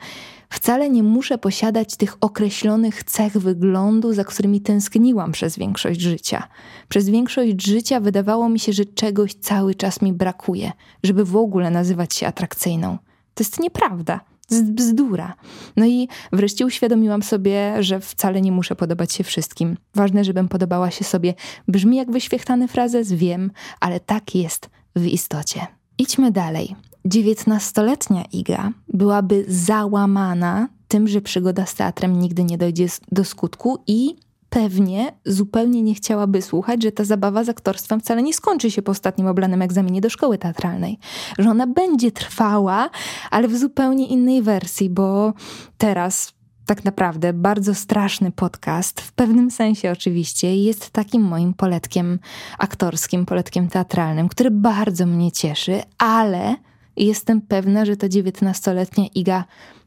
wcale 0.50 0.90
nie 0.90 1.04
muszę 1.04 1.38
posiadać 1.38 1.96
tych 1.98 2.18
określonych 2.22 3.04
cech 3.04 3.38
wyglądu, 3.38 4.14
za 4.14 4.24
którymi 4.24 4.62
tęskniłam 4.62 5.32
przez 5.32 5.58
większość 5.58 6.02
życia. 6.02 6.48
Przez 6.90 7.10
większość 7.10 7.66
życia 7.66 8.00
wydawało 8.00 8.50
mi 8.50 8.60
się, 8.60 8.74
że 8.74 8.86
czegoś 8.86 9.34
cały 9.34 9.76
czas 9.76 10.02
mi 10.02 10.14
brakuje, 10.14 10.72
żeby 11.04 11.26
w 11.26 11.36
ogóle 11.36 11.72
nazywać 11.72 12.16
się 12.16 12.28
atrakcyjną. 12.28 12.98
To 13.34 13.44
jest 13.44 13.60
nieprawda 13.60 14.20
bzdura. 14.52 15.34
No 15.78 15.86
i 15.86 16.08
wreszcie 16.32 16.66
uświadomiłam 16.66 17.24
sobie, 17.24 17.84
że 17.84 18.00
wcale 18.00 18.42
nie 18.42 18.52
muszę 18.52 18.76
podobać 18.76 19.14
się 19.14 19.24
wszystkim. 19.24 19.78
Ważne, 19.96 20.24
żebym 20.24 20.48
podobała 20.48 20.92
się 20.92 21.04
sobie. 21.04 21.34
Brzmi 21.68 21.98
jak 21.98 22.12
wyświechtany 22.12 22.68
frazes, 22.68 23.14
wiem, 23.14 23.52
ale 23.80 24.00
tak 24.00 24.36
jest 24.36 24.70
w 24.96 25.06
istocie. 25.06 25.68
Idźmy 25.98 26.32
dalej. 26.32 26.76
Dziewiętnastoletnia 27.06 28.24
Iga 28.34 28.72
byłaby 28.94 29.46
załamana 29.48 30.68
tym, 30.88 31.08
że 31.08 31.22
przygoda 31.22 31.66
z 31.66 31.76
teatrem 31.76 32.20
nigdy 32.20 32.44
nie 32.44 32.58
dojdzie 32.58 32.88
do 33.12 33.24
skutku 33.24 33.84
i 33.88 34.16
pewnie 34.50 35.14
zupełnie 35.26 35.82
nie 35.82 35.96
chciałaby 35.96 36.42
słuchać, 36.42 36.84
że 36.84 36.92
ta 36.92 37.04
zabawa 37.04 37.44
z 37.44 37.50
aktorstwem 37.50 38.00
wcale 38.00 38.24
nie 38.24 38.34
skończy 38.34 38.72
się 38.72 38.82
po 38.82 38.92
ostatnim 38.92 39.28
oblanym 39.28 39.62
egzaminie 39.62 40.02
do 40.02 40.10
szkoły 40.10 40.38
teatralnej. 40.38 41.00
Że 41.40 41.50
ona 41.50 41.68
będzie 41.68 42.12
trwała, 42.12 42.90
ale 43.32 43.48
w 43.48 43.58
zupełnie 43.58 44.08
innej 44.08 44.42
wersji, 44.42 44.90
bo 44.90 45.34
teraz 45.78 46.34
tak 46.66 46.86
naprawdę 46.86 47.34
bardzo 47.34 47.76
straszny 47.76 48.32
podcast, 48.32 49.02
w 49.02 49.12
pewnym 49.12 49.52
sensie 49.52 49.92
oczywiście, 49.92 50.56
jest 50.56 50.90
takim 50.90 51.22
moim 51.22 51.54
poletkiem 51.54 52.20
aktorskim, 52.58 53.26
poletkiem 53.26 53.68
teatralnym, 53.68 54.30
który 54.30 54.52
bardzo 54.52 55.06
mnie 55.06 55.32
cieszy, 55.32 55.82
ale 55.98 56.56
jestem 56.98 57.42
pewna, 57.42 57.86
że 57.86 57.98
ta 57.98 58.10
dziewiętnastoletnia 58.10 59.06
Iga 59.16 59.46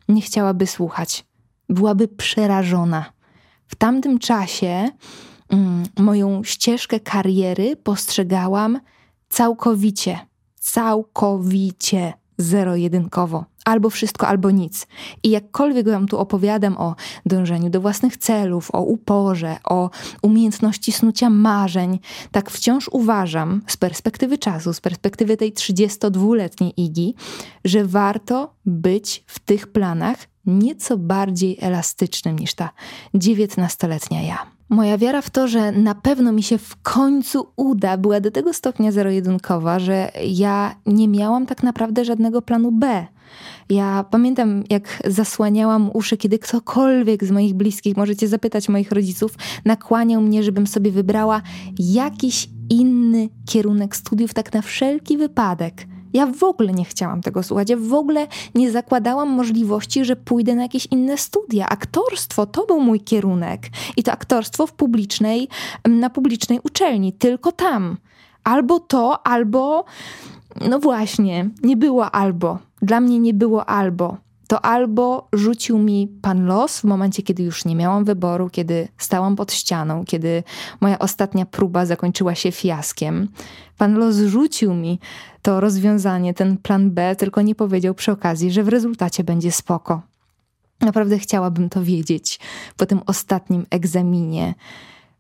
nie 0.09 0.23
chciałaby 0.23 0.67
słuchać. 0.67 1.25
Byłaby 1.69 2.09
przerażona. 2.09 3.20
W 3.71 3.77
tamtym 3.77 4.19
czasie 4.19 4.91
mm, 5.49 5.85
moją 5.99 6.45
ścieżkę 6.45 7.01
kariery 7.01 7.77
postrzegałam 7.77 8.81
całkowicie, 9.29 10.19
całkowicie 10.61 12.13
zero-jedynkowo. 12.39 13.45
Albo 13.65 13.91
wszystko, 13.91 14.29
albo 14.29 14.51
nic. 14.51 14.87
I 15.23 15.31
jakkolwiek 15.31 15.89
wam 15.89 16.07
tu 16.07 16.19
opowiadam 16.19 16.77
o 16.79 16.95
dążeniu 17.27 17.71
do 17.71 17.81
własnych 17.81 18.17
celów, 18.17 18.71
o 18.75 18.83
uporze, 18.83 19.57
o 19.65 19.91
umiejętności 20.23 20.93
snucia 20.93 21.31
marzeń, 21.31 21.99
tak 22.31 22.51
wciąż 22.51 22.89
uważam 22.93 23.63
z 23.67 23.77
perspektywy 23.77 24.39
czasu, 24.39 24.73
z 24.73 24.81
perspektywy 24.81 25.37
tej 25.37 25.53
32-letniej 25.53 26.81
Igi, 26.81 27.15
że 27.65 27.85
warto 27.85 28.55
być 28.67 29.25
w 29.27 29.39
tych 29.39 29.67
planach 29.67 30.19
nieco 30.59 30.97
bardziej 30.97 31.57
elastycznym 31.61 32.39
niż 32.39 32.55
ta 32.55 32.71
19-letnia 33.15 34.23
ja. 34.23 34.39
Moja 34.69 34.99
wiara 34.99 35.23
w 35.23 35.31
to, 35.31 35.49
że 35.49 35.73
na 35.73 35.95
pewno 35.95 36.33
mi 36.33 36.43
się 36.43 36.59
w 36.59 36.77
końcu 36.83 37.47
uda, 37.57 37.97
była 37.97 38.21
do 38.21 38.31
tego 38.31 38.53
stopnia 38.53 38.93
zero-jedynkowa, 38.93 39.79
że 39.79 40.13
ja 40.27 40.75
nie 40.87 41.09
miałam 41.09 41.47
tak 41.47 41.63
naprawdę 41.63 42.05
żadnego 42.05 42.43
planu 42.43 42.73
B. 42.73 43.07
Ja 43.71 44.05
pamiętam, 44.11 44.65
jak 44.71 45.03
zasłaniałam 45.07 45.91
uszy, 45.95 46.17
kiedy 46.17 46.39
ktokolwiek 46.39 47.25
z 47.25 47.31
moich 47.31 47.55
bliskich, 47.55 47.97
możecie 47.97 48.29
zapytać 48.29 48.69
moich 48.69 48.93
rodziców, 48.93 49.35
nakłaniał 49.65 50.21
mnie, 50.21 50.43
żebym 50.43 50.67
sobie 50.67 50.91
wybrała 50.91 51.43
jakiś 51.79 52.49
inny 52.71 53.29
kierunek 53.47 53.97
studiów, 53.97 54.35
tak 54.35 54.55
na 54.55 54.63
wszelki 54.63 55.17
wypadek. 55.17 55.87
Ja 56.13 56.27
w 56.27 56.45
ogóle 56.45 56.73
nie 56.73 56.85
chciałam 56.85 57.21
tego 57.21 57.43
słuchać. 57.43 57.71
Ja 57.71 57.77
w 57.77 57.95
ogóle 57.95 58.27
nie 58.55 58.71
zakładałam 58.71 59.29
możliwości, 59.29 60.05
że 60.05 60.17
pójdę 60.17 60.55
na 60.55 60.63
jakieś 60.63 60.87
inne 60.91 61.19
studia. 61.19 61.69
Aktorstwo 61.69 62.47
to 62.47 62.67
był 62.67 62.81
mój 62.81 63.01
kierunek. 63.01 63.69
I 63.97 64.03
to 64.03 64.13
aktorstwo 64.13 64.67
w 64.67 64.73
publicznej, 64.73 65.49
na 65.89 66.11
publicznej 66.11 66.61
uczelni, 66.65 67.13
tylko 67.13 67.53
tam. 67.53 67.97
Albo 68.45 68.81
to, 68.81 69.27
albo. 69.27 69.85
No 70.69 70.79
właśnie, 70.79 71.51
nie 71.63 71.77
było 71.77 72.11
albo. 72.11 72.59
Dla 72.83 73.01
mnie 73.01 73.19
nie 73.19 73.35
było 73.35 73.67
albo 73.67 74.17
to 74.51 74.65
albo 74.65 75.29
rzucił 75.33 75.79
mi 75.79 76.09
pan 76.23 76.47
los 76.47 76.81
w 76.81 76.85
momencie, 76.85 77.23
kiedy 77.23 77.43
już 77.43 77.65
nie 77.65 77.77
miałam 77.77 78.05
wyboru, 78.05 78.51
kiedy 78.51 78.89
stałam 78.99 79.37
pod 79.37 79.53
ścianą, 79.53 80.05
kiedy 80.05 80.43
moja 80.81 80.99
ostatnia 80.99 81.47
próba 81.47 81.87
zakończyła 81.87 82.35
się 82.35 82.53
fiaskiem. 82.53 83.29
Pan 83.79 83.95
los 83.95 84.17
rzucił 84.17 84.75
mi 84.75 85.01
to 85.43 85.61
rozwiązanie, 85.61 86.35
ten 86.35 86.57
plan 86.57 86.91
B, 86.91 87.17
tylko 87.17 87.43
nie 87.43 87.55
powiedział 87.55 87.95
przy 87.95 88.13
okazji, 88.13 88.53
że 88.53 88.63
w 88.63 88.69
rezultacie 88.69 89.25
będzie 89.25 89.53
spoko. 89.53 90.03
Naprawdę 90.81 91.19
chciałabym 91.19 91.69
to 91.69 91.83
wiedzieć 91.85 92.41
po 92.77 92.87
tym 92.87 93.01
ostatnim 93.07 93.67
egzaminie, 93.71 94.55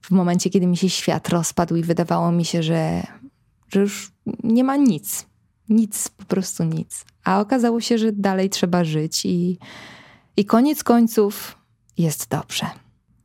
w 0.00 0.10
momencie, 0.10 0.50
kiedy 0.50 0.66
mi 0.66 0.76
się 0.76 0.88
świat 0.88 1.28
rozpadł 1.28 1.76
i 1.76 1.82
wydawało 1.82 2.32
mi 2.32 2.44
się, 2.44 2.62
że, 2.62 3.02
że 3.68 3.80
już 3.80 4.12
nie 4.44 4.64
ma 4.64 4.76
nic. 4.76 5.29
Nic, 5.70 6.08
po 6.08 6.24
prostu 6.24 6.64
nic. 6.64 7.04
A 7.24 7.40
okazało 7.40 7.80
się, 7.80 7.98
że 7.98 8.12
dalej 8.12 8.50
trzeba 8.50 8.84
żyć 8.84 9.26
i, 9.26 9.58
i 10.36 10.44
koniec 10.44 10.84
końców 10.84 11.58
jest 11.98 12.28
dobrze. 12.28 12.66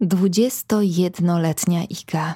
21-letnia 0.01 1.83
Iga. 1.83 2.35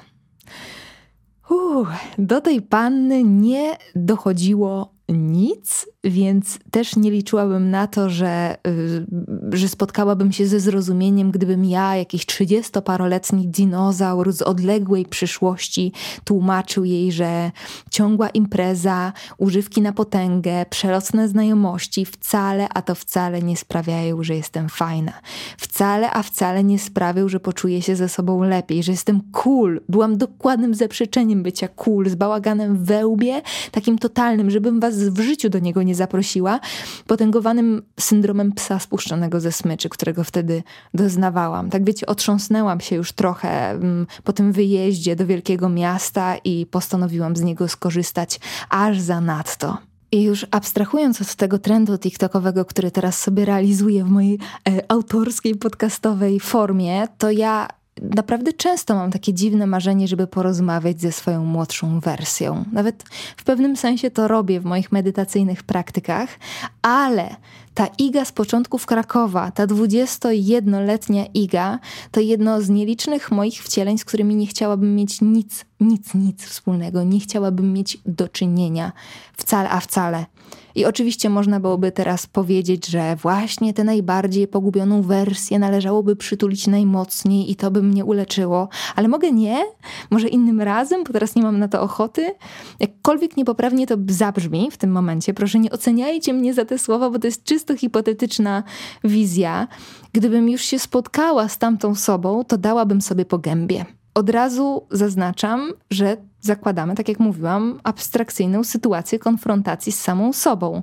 Do 2.18 2.40
tej 2.40 2.62
panny 2.62 3.24
nie 3.24 3.76
dochodziło 3.94 4.94
nic, 5.08 5.86
więc 6.04 6.58
też 6.70 6.96
nie 6.96 7.10
liczyłabym 7.10 7.70
na 7.70 7.86
to, 7.86 8.10
że, 8.10 8.56
y, 8.66 9.06
że 9.52 9.68
spotkałabym 9.68 10.32
się 10.32 10.46
ze 10.46 10.60
zrozumieniem, 10.60 11.30
gdybym 11.30 11.64
ja, 11.64 11.96
jakiś 11.96 12.26
trzydziestoparoletni 12.26 13.48
dinozaur 13.48 14.32
z 14.32 14.42
odległej 14.42 15.06
przyszłości, 15.06 15.92
tłumaczył 16.24 16.84
jej, 16.84 17.12
że 17.12 17.50
ciągła 17.90 18.28
impreza, 18.28 19.12
używki 19.38 19.82
na 19.82 19.92
potęgę, 19.92 20.66
przelotne 20.70 21.28
znajomości 21.28 22.04
wcale, 22.04 22.68
a 22.68 22.82
to 22.82 22.94
wcale 22.94 23.42
nie 23.42 23.56
sprawiają, 23.56 24.22
że 24.22 24.34
jestem 24.34 24.68
fajna. 24.68 25.12
Wcale, 25.58 26.10
a 26.10 26.22
wcale 26.22 26.64
nie 26.64 26.78
sprawią, 26.78 27.28
że 27.28 27.40
poczuję 27.40 27.82
się 27.82 27.96
ze 27.96 28.08
sobą 28.08 28.42
lepiej, 28.42 28.82
że 28.82 28.92
jestem 28.92 29.20
cool. 29.32 29.80
Byłam 29.88 30.16
dokładnym 30.16 30.74
zaprzeczeniem 30.74 31.42
bycia 31.42 31.68
cool, 31.68 32.08
z 32.08 32.14
bałaganem 32.14 32.84
we 32.84 33.06
łbie, 33.06 33.42
takim 33.70 33.98
totalnym, 33.98 34.50
żebym 34.50 34.80
was 34.80 34.98
w 34.98 35.20
życiu 35.20 35.50
do 35.50 35.58
niego 35.58 35.82
nie 35.82 35.89
zaprosiła, 35.94 36.60
potęgowanym 37.06 37.82
syndromem 38.00 38.52
psa 38.52 38.78
spuszczonego 38.78 39.40
ze 39.40 39.52
smyczy, 39.52 39.88
którego 39.88 40.24
wtedy 40.24 40.62
doznawałam. 40.94 41.70
Tak 41.70 41.84
wiecie, 41.84 42.06
otrząsnęłam 42.06 42.80
się 42.80 42.96
już 42.96 43.12
trochę 43.12 43.70
mm, 43.70 44.06
po 44.24 44.32
tym 44.32 44.52
wyjeździe 44.52 45.16
do 45.16 45.26
wielkiego 45.26 45.68
miasta 45.68 46.36
i 46.44 46.66
postanowiłam 46.66 47.36
z 47.36 47.40
niego 47.40 47.68
skorzystać 47.68 48.40
aż 48.70 49.00
za 49.00 49.20
nadto. 49.20 49.78
I 50.12 50.22
już 50.22 50.46
abstrahując 50.50 51.22
od 51.22 51.34
tego 51.34 51.58
trendu 51.58 51.98
TikTokowego, 51.98 52.64
który 52.64 52.90
teraz 52.90 53.18
sobie 53.18 53.44
realizuję 53.44 54.04
w 54.04 54.10
mojej 54.10 54.38
e, 54.68 54.90
autorskiej, 54.90 55.54
podcastowej 55.54 56.40
formie, 56.40 57.08
to 57.18 57.30
ja 57.30 57.68
naprawdę 58.00 58.52
często 58.52 58.94
mam 58.94 59.10
takie 59.10 59.34
dziwne 59.34 59.66
marzenie, 59.66 60.08
żeby 60.08 60.26
porozmawiać 60.26 61.00
ze 61.00 61.12
swoją 61.12 61.44
młodszą 61.44 62.00
wersją. 62.00 62.64
Nawet 62.72 63.04
w 63.36 63.44
pewnym 63.44 63.76
sensie 63.76 64.10
to 64.10 64.28
robię 64.28 64.60
w 64.60 64.64
moich 64.64 64.92
medytacyjnych 64.92 65.62
praktykach, 65.62 66.38
ale 66.82 67.36
ta 67.74 67.86
Iga 67.98 68.24
z 68.24 68.32
początków 68.32 68.86
Krakowa, 68.86 69.50
ta 69.50 69.66
21-letnia 69.66 71.26
Iga, 71.34 71.78
to 72.10 72.20
jedno 72.20 72.62
z 72.62 72.68
nielicznych 72.68 73.30
moich 73.30 73.62
wcieleń, 73.62 73.98
z 73.98 74.04
którymi 74.04 74.34
nie 74.34 74.46
chciałabym 74.46 74.96
mieć 74.96 75.20
nic, 75.20 75.64
nic, 75.80 76.14
nic 76.14 76.44
wspólnego. 76.44 77.04
Nie 77.04 77.20
chciałabym 77.20 77.72
mieć 77.72 77.98
do 78.06 78.28
czynienia 78.28 78.92
wcale, 79.36 79.70
a 79.70 79.80
wcale. 79.80 80.26
I 80.74 80.84
oczywiście 80.84 81.30
można 81.30 81.60
byłoby 81.60 81.92
teraz 81.92 82.26
powiedzieć, 82.26 82.86
że 82.86 83.16
właśnie 83.16 83.74
tę 83.74 83.84
najbardziej 83.84 84.48
pogubioną 84.48 85.02
wersję 85.02 85.58
należałoby 85.58 86.16
przytulić 86.16 86.66
najmocniej 86.66 87.50
i 87.50 87.56
to 87.56 87.70
by 87.70 87.82
mnie 87.82 88.04
uleczyło. 88.04 88.68
Ale 88.96 89.08
mogę 89.08 89.32
nie? 89.32 89.64
Może 90.10 90.28
innym 90.28 90.60
razem, 90.60 91.04
bo 91.04 91.12
teraz 91.12 91.34
nie 91.34 91.42
mam 91.42 91.58
na 91.58 91.68
to 91.68 91.82
ochoty? 91.82 92.34
Jakkolwiek 92.80 93.36
niepoprawnie 93.36 93.86
to 93.86 93.96
zabrzmi 94.08 94.70
w 94.70 94.76
tym 94.76 94.92
momencie, 94.92 95.34
proszę 95.34 95.58
nie 95.58 95.70
oceniajcie 95.70 96.32
mnie 96.32 96.54
za 96.54 96.64
te 96.64 96.78
słowa, 96.78 97.10
bo 97.10 97.18
to 97.18 97.26
jest 97.26 97.44
czysto 97.44 97.76
hipotetyczna 97.76 98.62
wizja. 99.04 99.68
Gdybym 100.12 100.48
już 100.48 100.62
się 100.62 100.78
spotkała 100.78 101.48
z 101.48 101.58
tamtą 101.58 101.94
sobą, 101.94 102.44
to 102.44 102.58
dałabym 102.58 103.00
sobie 103.00 103.24
po 103.24 103.38
gębie. 103.38 103.99
Od 104.14 104.30
razu 104.30 104.86
zaznaczam, 104.90 105.72
że 105.90 106.16
zakładamy, 106.40 106.94
tak 106.94 107.08
jak 107.08 107.20
mówiłam, 107.20 107.80
abstrakcyjną 107.84 108.64
sytuację 108.64 109.18
konfrontacji 109.18 109.92
z 109.92 110.00
samą 110.00 110.32
sobą. 110.32 110.82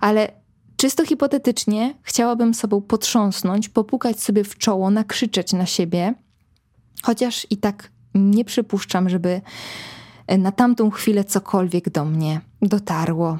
Ale 0.00 0.32
czysto 0.76 1.04
hipotetycznie 1.06 1.94
chciałabym 2.02 2.54
sobą 2.54 2.80
potrząsnąć, 2.80 3.68
popukać 3.68 4.20
sobie 4.20 4.44
w 4.44 4.58
czoło, 4.58 4.90
nakrzyczeć 4.90 5.52
na 5.52 5.66
siebie, 5.66 6.14
chociaż 7.02 7.46
i 7.50 7.56
tak 7.56 7.90
nie 8.14 8.44
przypuszczam, 8.44 9.08
żeby 9.08 9.40
na 10.38 10.52
tamtą 10.52 10.90
chwilę 10.90 11.24
cokolwiek 11.24 11.90
do 11.90 12.04
mnie 12.04 12.40
dotarło. 12.62 13.38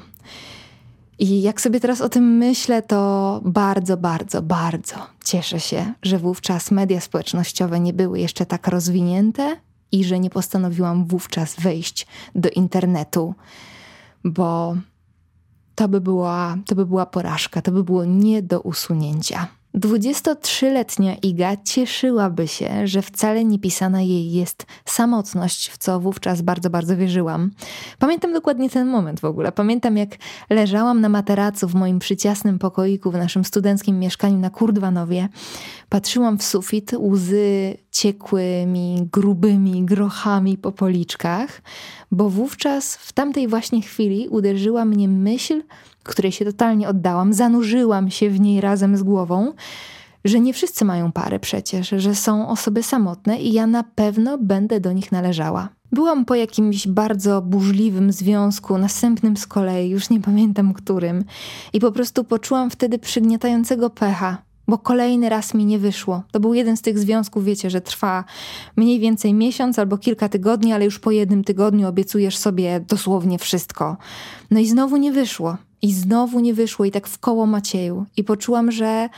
I 1.19 1.41
jak 1.41 1.61
sobie 1.61 1.79
teraz 1.79 2.01
o 2.01 2.09
tym 2.09 2.23
myślę, 2.37 2.81
to 2.81 3.41
bardzo, 3.45 3.97
bardzo, 3.97 4.41
bardzo 4.41 4.95
cieszę 5.25 5.59
się, 5.59 5.93
że 6.01 6.19
wówczas 6.19 6.71
media 6.71 7.01
społecznościowe 7.01 7.79
nie 7.79 7.93
były 7.93 8.19
jeszcze 8.19 8.45
tak 8.45 8.67
rozwinięte 8.67 9.57
i 9.91 10.03
że 10.03 10.19
nie 10.19 10.29
postanowiłam 10.29 11.05
wówczas 11.05 11.55
wejść 11.55 12.07
do 12.35 12.49
internetu, 12.49 13.35
bo 14.23 14.75
to 15.75 15.87
by 15.87 16.01
była, 16.01 16.57
to 16.65 16.75
by 16.75 16.85
była 16.85 17.05
porażka, 17.05 17.61
to 17.61 17.71
by 17.71 17.83
było 17.83 18.05
nie 18.05 18.41
do 18.41 18.61
usunięcia. 18.61 19.47
23-letnia 19.75 21.15
Iga 21.15 21.57
cieszyłaby 21.63 22.47
się, 22.47 22.87
że 22.87 23.01
wcale 23.01 23.45
nie 23.45 23.59
pisana 23.59 24.01
jej 24.01 24.31
jest 24.31 24.65
samotność, 24.85 25.69
w 25.69 25.77
co 25.77 25.99
wówczas 25.99 26.41
bardzo, 26.41 26.69
bardzo 26.69 26.97
wierzyłam. 26.97 27.51
Pamiętam 27.99 28.33
dokładnie 28.33 28.69
ten 28.69 28.87
moment 28.87 29.19
w 29.19 29.25
ogóle. 29.25 29.51
Pamiętam, 29.51 29.97
jak 29.97 30.09
leżałam 30.49 31.01
na 31.01 31.09
materacu 31.09 31.67
w 31.67 31.75
moim 31.75 31.99
przyciasnym 31.99 32.59
pokoiku 32.59 33.11
w 33.11 33.13
naszym 33.13 33.45
studenckim 33.45 33.99
mieszkaniu 33.99 34.37
na 34.37 34.49
Kurdwanowie. 34.49 35.29
Patrzyłam 35.89 36.37
w 36.37 36.43
sufit, 36.43 36.93
łzy 36.93 37.77
ciekły 37.97 38.65
mi 38.67 39.07
grubymi 39.11 39.85
grochami 39.85 40.57
po 40.57 40.71
policzkach, 40.71 41.61
bo 42.11 42.29
wówczas 42.29 42.95
w 42.95 43.13
tamtej 43.13 43.47
właśnie 43.47 43.81
chwili 43.81 44.27
uderzyła 44.27 44.85
mnie 44.85 45.07
myśl, 45.07 45.63
której 46.03 46.31
się 46.31 46.45
totalnie 46.45 46.89
oddałam, 46.89 47.33
zanurzyłam 47.33 48.09
się 48.09 48.29
w 48.29 48.39
niej 48.39 48.61
razem 48.61 48.97
z 48.97 49.03
głową, 49.03 49.53
że 50.25 50.39
nie 50.39 50.53
wszyscy 50.53 50.85
mają 50.85 51.11
parę 51.11 51.39
przecież, 51.39 51.89
że 51.89 52.15
są 52.15 52.49
osoby 52.49 52.83
samotne 52.83 53.39
i 53.39 53.53
ja 53.53 53.67
na 53.67 53.83
pewno 53.83 54.37
będę 54.37 54.79
do 54.79 54.91
nich 54.91 55.11
należała. 55.11 55.69
Byłam 55.91 56.25
po 56.25 56.35
jakimś 56.35 56.87
bardzo 56.87 57.41
burzliwym 57.41 58.11
związku, 58.11 58.77
następnym 58.77 59.37
z 59.37 59.47
kolei, 59.47 59.89
już 59.89 60.09
nie 60.09 60.21
pamiętam 60.21 60.73
którym, 60.73 61.23
i 61.73 61.79
po 61.79 61.91
prostu 61.91 62.23
poczułam 62.23 62.69
wtedy 62.69 62.99
przygniatającego 62.99 63.89
pecha, 63.89 64.46
bo 64.67 64.77
kolejny 64.77 65.29
raz 65.29 65.53
mi 65.53 65.65
nie 65.65 65.79
wyszło. 65.79 66.23
To 66.31 66.39
był 66.39 66.53
jeden 66.53 66.77
z 66.77 66.81
tych 66.81 66.99
związków, 66.99 67.45
wiecie, 67.45 67.69
że 67.69 67.81
trwa 67.81 68.23
mniej 68.75 68.99
więcej 68.99 69.33
miesiąc 69.33 69.79
albo 69.79 69.97
kilka 69.97 70.29
tygodni, 70.29 70.73
ale 70.73 70.85
już 70.85 70.99
po 70.99 71.11
jednym 71.11 71.43
tygodniu 71.43 71.87
obiecujesz 71.87 72.37
sobie 72.37 72.79
dosłownie 72.87 73.39
wszystko. 73.39 73.97
No 74.51 74.59
i 74.59 74.67
znowu 74.67 74.97
nie 74.97 75.11
wyszło. 75.11 75.57
I 75.81 75.93
znowu 75.93 76.39
nie 76.39 76.53
wyszło, 76.53 76.85
i 76.85 76.91
tak 76.91 77.07
w 77.07 77.19
koło 77.19 77.45
Macieju. 77.45 78.05
I 78.17 78.23
poczułam, 78.23 78.71
że, 78.71 79.09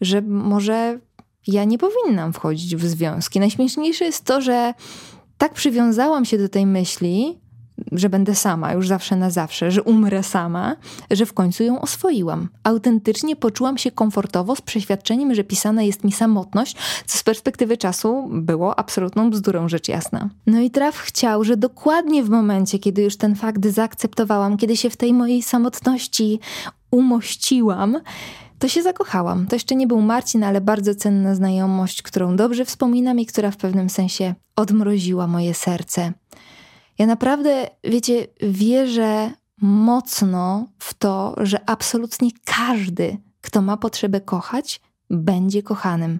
że 0.00 0.22
może 0.22 0.98
ja 1.46 1.64
nie 1.64 1.78
powinnam 1.78 2.32
wchodzić 2.32 2.76
w 2.76 2.84
związki. 2.84 3.40
Najśmieszniejsze 3.40 4.04
jest 4.04 4.24
to, 4.24 4.40
że 4.40 4.74
tak 5.38 5.54
przywiązałam 5.54 6.24
się 6.24 6.38
do 6.38 6.48
tej 6.48 6.66
myśli, 6.66 7.38
że 7.92 8.08
będę 8.08 8.34
sama 8.34 8.72
już 8.72 8.88
zawsze 8.88 9.16
na 9.16 9.30
zawsze, 9.30 9.70
że 9.70 9.82
umrę 9.82 10.22
sama, 10.22 10.76
że 11.10 11.26
w 11.26 11.32
końcu 11.32 11.64
ją 11.64 11.80
oswoiłam. 11.80 12.48
Autentycznie 12.64 13.36
poczułam 13.36 13.78
się 13.78 13.90
komfortowo 13.90 14.56
z 14.56 14.60
przeświadczeniem, 14.60 15.34
że 15.34 15.44
pisana 15.44 15.82
jest 15.82 16.04
mi 16.04 16.12
samotność, 16.12 16.76
co 17.06 17.18
z 17.18 17.22
perspektywy 17.22 17.76
czasu 17.76 18.28
było 18.30 18.78
absolutną 18.78 19.30
bzdurą, 19.30 19.68
rzecz 19.68 19.88
jasna. 19.88 20.28
No 20.46 20.60
i 20.60 20.70
traf 20.70 20.96
chciał, 20.96 21.44
że 21.44 21.56
dokładnie 21.56 22.22
w 22.22 22.30
momencie, 22.30 22.78
kiedy 22.78 23.02
już 23.02 23.16
ten 23.16 23.34
fakt 23.34 23.66
zaakceptowałam, 23.66 24.56
kiedy 24.56 24.76
się 24.76 24.90
w 24.90 24.96
tej 24.96 25.12
mojej 25.12 25.42
samotności 25.42 26.40
umościłam, 26.90 28.00
to 28.58 28.68
się 28.68 28.82
zakochałam. 28.82 29.46
To 29.46 29.56
jeszcze 29.56 29.74
nie 29.74 29.86
był 29.86 30.00
Marcin, 30.00 30.44
ale 30.44 30.60
bardzo 30.60 30.94
cenna 30.94 31.34
znajomość, 31.34 32.02
którą 32.02 32.36
dobrze 32.36 32.64
wspominam 32.64 33.20
i 33.20 33.26
która 33.26 33.50
w 33.50 33.56
pewnym 33.56 33.90
sensie 33.90 34.34
odmroziła 34.56 35.26
moje 35.26 35.54
serce. 35.54 36.12
Ja 37.02 37.06
naprawdę, 37.06 37.66
wiecie, 37.84 38.26
wierzę 38.40 39.30
mocno 39.62 40.66
w 40.78 40.94
to, 40.94 41.34
że 41.40 41.70
absolutnie 41.70 42.30
każdy, 42.44 43.16
kto 43.40 43.62
ma 43.62 43.76
potrzebę 43.76 44.20
kochać, 44.20 44.80
będzie 45.10 45.62
kochanym. 45.62 46.18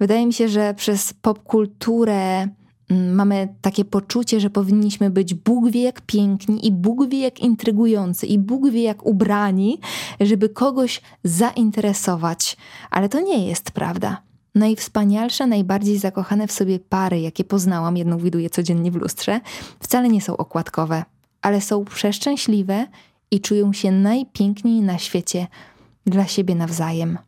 Wydaje 0.00 0.26
mi 0.26 0.32
się, 0.32 0.48
że 0.48 0.74
przez 0.74 1.12
popkulturę 1.12 2.48
mm, 2.90 3.14
mamy 3.14 3.54
takie 3.60 3.84
poczucie, 3.84 4.40
że 4.40 4.50
powinniśmy 4.50 5.10
być 5.10 5.34
Bóg 5.34 5.70
wie 5.70 5.82
jak 5.82 6.00
piękni 6.00 6.66
i 6.66 6.72
Bóg 6.72 7.08
wie 7.08 7.20
jak 7.20 7.40
intrygujący 7.40 8.26
i 8.26 8.38
Bóg 8.38 8.70
wie 8.70 8.82
jak 8.82 9.06
ubrani, 9.06 9.80
żeby 10.20 10.48
kogoś 10.48 11.00
zainteresować. 11.24 12.56
Ale 12.90 13.08
to 13.08 13.20
nie 13.20 13.46
jest 13.46 13.70
prawda. 13.70 14.29
Najwspanialsze, 14.54 15.46
najbardziej 15.46 15.98
zakochane 15.98 16.46
w 16.46 16.52
sobie 16.52 16.78
pary, 16.78 17.20
jakie 17.20 17.44
poznałam, 17.44 17.96
jedną 17.96 18.18
widuję 18.18 18.50
codziennie 18.50 18.90
w 18.90 18.96
lustrze, 18.96 19.40
wcale 19.80 20.08
nie 20.08 20.20
są 20.20 20.36
okładkowe, 20.36 21.04
ale 21.42 21.60
są 21.60 21.84
przeszczęśliwe 21.84 22.86
i 23.30 23.40
czują 23.40 23.72
się 23.72 23.92
najpiękniej 23.92 24.80
na 24.82 24.98
świecie 24.98 25.46
dla 26.06 26.26
siebie 26.26 26.54
nawzajem. 26.54 27.18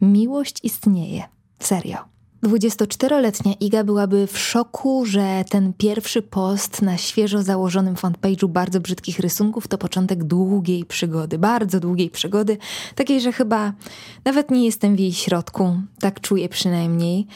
Miłość 0.00 0.60
istnieje. 0.62 1.22
Serio. 1.58 2.13
24-letnia 2.44 3.52
Iga 3.60 3.84
byłaby 3.84 4.26
w 4.26 4.38
szoku, 4.38 5.06
że 5.06 5.44
ten 5.50 5.72
pierwszy 5.72 6.22
post 6.22 6.82
na 6.82 6.96
świeżo 6.96 7.42
założonym 7.42 7.94
fanpage'u 7.94 8.48
bardzo 8.48 8.80
brzydkich 8.80 9.18
rysunków 9.18 9.68
to 9.68 9.78
początek 9.78 10.24
długiej 10.24 10.84
przygody, 10.84 11.38
bardzo 11.38 11.80
długiej 11.80 12.10
przygody, 12.10 12.58
takiej, 12.94 13.20
że 13.20 13.32
chyba 13.32 13.72
nawet 14.24 14.50
nie 14.50 14.64
jestem 14.64 14.96
w 14.96 14.98
jej 14.98 15.12
środku, 15.12 15.76
tak 16.00 16.20
czuję 16.20 16.48
przynajmniej. 16.48 17.26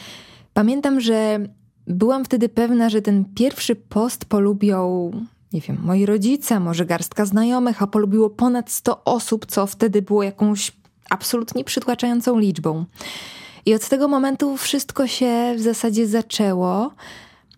Pamiętam, 0.53 1.01
że 1.01 1.39
byłam 1.87 2.25
wtedy 2.25 2.49
pewna, 2.49 2.89
że 2.89 3.01
ten 3.01 3.25
pierwszy 3.35 3.75
post 3.75 4.25
polubią 4.25 5.11
nie 5.53 5.61
wiem, 5.61 5.77
moi 5.83 6.05
rodzice, 6.05 6.59
może 6.59 6.85
garstka 6.85 7.25
znajomych, 7.25 7.81
a 7.81 7.87
polubiło 7.87 8.29
ponad 8.29 8.71
100 8.71 9.03
osób, 9.03 9.45
co 9.45 9.67
wtedy 9.67 10.01
było 10.01 10.23
jakąś 10.23 10.71
absolutnie 11.09 11.63
przytłaczającą 11.63 12.39
liczbą. 12.39 12.85
I 13.69 13.73
od 13.73 13.89
tego 13.89 14.07
momentu 14.07 14.57
wszystko 14.57 15.07
się 15.07 15.53
w 15.57 15.61
zasadzie 15.61 16.07
zaczęło, 16.07 16.91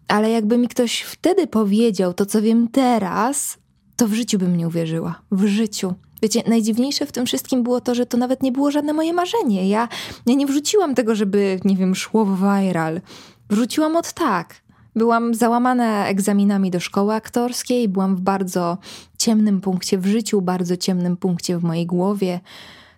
ale 0.08 0.30
jakby 0.30 0.58
mi 0.58 0.68
ktoś 0.68 1.02
wtedy 1.02 1.48
powiedział 1.48 2.14
to, 2.14 2.26
co 2.26 2.42
wiem 2.42 2.68
teraz, 2.68 3.58
to 3.96 4.08
w 4.08 4.14
życiu 4.14 4.38
bym 4.38 4.58
nie 4.58 4.68
uwierzyła. 4.68 5.22
W 5.32 5.46
życiu. 5.46 5.94
Wiecie, 6.22 6.44
najdziwniejsze 6.48 7.06
w 7.06 7.12
tym 7.12 7.26
wszystkim 7.26 7.64
było 7.64 7.82
to, 7.82 7.96
że 7.96 8.06
to 8.06 8.18
nawet 8.18 8.44
nie 8.44 8.52
było 8.52 8.72
żadne 8.72 8.94
moje 8.94 9.14
marzenie. 9.14 9.70
Ja, 9.70 9.88
ja 10.26 10.36
nie 10.36 10.48
wrzuciłam 10.48 10.96
tego, 10.96 11.16
żeby, 11.16 11.60
nie 11.66 11.78
wiem, 11.78 11.96
szło 11.96 12.26
viral. 12.26 13.02
Wrzuciłam 13.50 13.96
od 13.96 14.14
tak. 14.14 14.56
Byłam 14.96 15.34
załamana 15.34 16.08
egzaminami 16.08 16.72
do 16.72 16.80
szkoły 16.80 17.14
aktorskiej, 17.14 17.90
byłam 17.90 18.16
w 18.16 18.22
bardzo 18.22 18.78
ciemnym 19.18 19.62
punkcie 19.62 19.98
w 19.98 20.06
życiu, 20.06 20.42
bardzo 20.42 20.78
ciemnym 20.78 21.18
punkcie 21.18 21.58
w 21.58 21.64
mojej 21.64 21.86
głowie. 21.86 22.40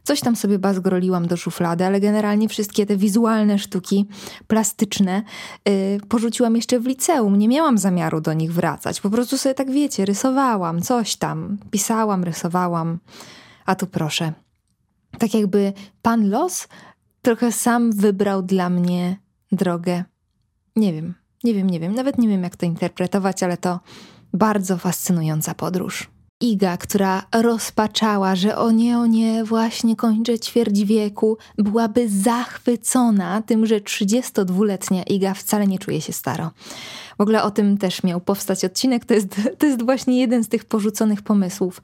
Coś 0.04 0.22
tam 0.22 0.36
sobie 0.36 0.60
bazgroliłam 0.60 1.28
do 1.28 1.38
szuflady, 1.38 1.86
ale 1.86 2.00
generalnie 2.00 2.50
wszystkie 2.50 2.86
te 2.86 2.98
wizualne 2.98 3.60
sztuki 3.60 4.06
plastyczne 4.48 5.24
yy, 5.66 5.74
porzuciłam 6.10 6.56
jeszcze 6.56 6.80
w 6.80 6.86
liceum. 6.86 7.36
Nie 7.36 7.48
miałam 7.48 7.78
zamiaru 7.78 8.22
do 8.22 8.34
nich 8.34 8.54
wracać. 8.54 9.02
Po 9.02 9.10
prostu 9.10 9.38
sobie 9.38 9.56
tak 9.56 9.72
wiecie, 9.72 10.06
rysowałam 10.06 10.82
coś 10.82 11.16
tam, 11.16 11.58
pisałam, 11.72 12.24
rysowałam. 12.24 13.00
A 13.66 13.76
tu 13.76 13.88
proszę. 13.88 14.34
Tak 15.18 15.34
jakby 15.34 15.74
pan 16.02 16.30
los 16.30 16.68
trochę 17.22 17.52
sam 17.52 17.92
wybrał 17.92 18.44
dla 18.44 18.70
mnie 18.70 19.18
drogę. 19.52 20.04
Nie 20.76 20.94
wiem, 20.94 21.14
nie 21.44 21.54
wiem, 21.54 21.70
nie 21.70 21.80
wiem. 21.80 21.96
Nawet 21.96 22.18
nie 22.18 22.28
wiem, 22.28 22.44
jak 22.44 22.56
to 22.56 22.66
interpretować, 22.66 23.44
ale 23.44 23.58
to 23.58 23.80
bardzo 24.34 24.78
fascynująca 24.78 25.54
podróż. 25.54 26.13
Iga, 26.44 26.78
która 26.78 27.24
rozpaczała, 27.32 28.36
że 28.36 28.58
o 28.58 28.72
nie, 28.72 28.98
o 28.98 29.06
nie, 29.06 29.44
właśnie 29.44 29.96
kończę 29.96 30.40
ćwierć 30.40 30.84
wieku, 30.84 31.38
byłaby 31.58 32.10
zachwycona 32.10 33.42
tym, 33.42 33.66
że 33.66 33.80
32-letnia 33.80 35.04
Iga 35.04 35.34
wcale 35.34 35.68
nie 35.68 35.80
czuje 35.80 36.02
się 36.02 36.14
staro. 36.14 36.52
W 37.18 37.22
ogóle 37.22 37.44
o 37.44 37.52
tym 37.52 37.78
też 37.78 38.04
miał 38.04 38.22
powstać 38.22 38.66
odcinek, 38.66 39.06
to 39.06 39.14
jest, 39.14 39.42
to 39.58 39.66
jest 39.66 39.84
właśnie 39.86 40.20
jeden 40.20 40.44
z 40.44 40.50
tych 40.50 40.66
porzuconych 40.66 41.22
pomysłów. 41.22 41.82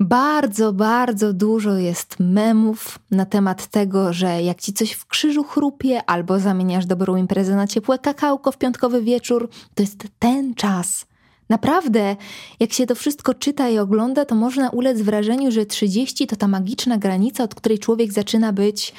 Bardzo, 0.00 0.72
bardzo 0.72 1.32
dużo 1.32 1.76
jest 1.76 2.16
memów 2.20 2.98
na 3.10 3.26
temat 3.26 3.66
tego, 3.66 4.12
że 4.12 4.42
jak 4.42 4.60
ci 4.60 4.72
coś 4.72 4.92
w 4.92 5.06
krzyżu 5.06 5.44
chrupie 5.44 6.04
albo 6.04 6.38
zamieniasz 6.38 6.86
dobrą 6.86 7.16
imprezę 7.16 7.56
na 7.56 7.66
ciepłe 7.66 7.98
kakałko 7.98 8.52
w 8.52 8.58
piątkowy 8.58 9.02
wieczór, 9.02 9.48
to 9.74 9.82
jest 9.82 10.06
ten 10.18 10.54
czas– 10.54 11.04
Naprawdę, 11.48 12.16
jak 12.60 12.72
się 12.72 12.86
to 12.86 12.94
wszystko 12.94 13.34
czyta 13.34 13.68
i 13.68 13.78
ogląda, 13.78 14.24
to 14.24 14.34
można 14.34 14.70
ulec 14.70 15.00
wrażeniu, 15.00 15.50
że 15.50 15.66
30 15.66 16.26
to 16.26 16.36
ta 16.36 16.48
magiczna 16.48 16.98
granica, 16.98 17.44
od 17.44 17.54
której 17.54 17.78
człowiek 17.78 18.12
zaczyna 18.12 18.52
być, 18.52 18.94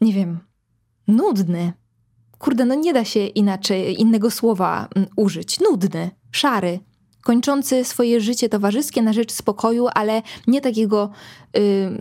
nie 0.00 0.12
wiem, 0.12 0.38
nudny. 1.08 1.72
Kurde, 2.38 2.64
no 2.64 2.74
nie 2.74 2.92
da 2.92 3.04
się 3.04 3.26
inaczej 3.26 4.00
innego 4.00 4.30
słowa 4.30 4.88
mm, 4.96 5.08
użyć. 5.16 5.60
Nudny, 5.60 6.10
szary, 6.32 6.80
kończący 7.22 7.84
swoje 7.84 8.20
życie 8.20 8.48
towarzyskie 8.48 9.02
na 9.02 9.12
rzecz 9.12 9.32
spokoju, 9.32 9.88
ale 9.94 10.22
nie 10.46 10.60
takiego 10.60 11.10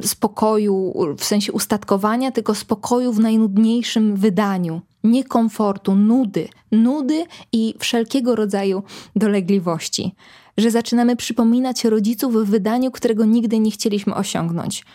y, 0.01 0.07
spokoju 0.07 0.93
w 1.17 1.23
sensie 1.23 1.51
ustatkowania, 1.51 2.31
tylko 2.31 2.55
spokoju 2.55 3.13
w 3.13 3.19
najnudniejszym 3.19 4.15
wydaniu 4.15 4.81
niekomfortu, 5.03 5.95
nudy, 5.95 6.47
nudy 6.71 7.25
i 7.51 7.75
wszelkiego 7.79 8.35
rodzaju 8.35 8.83
dolegliwości, 9.15 10.15
że 10.57 10.71
zaczynamy 10.71 11.15
przypominać 11.15 11.85
rodziców 11.85 12.35
w 12.35 12.49
wydaniu, 12.49 12.91
którego 12.91 13.25
nigdy 13.25 13.59
nie 13.59 13.71
chcieliśmy 13.71 14.15
osiągnąć. 14.15 14.85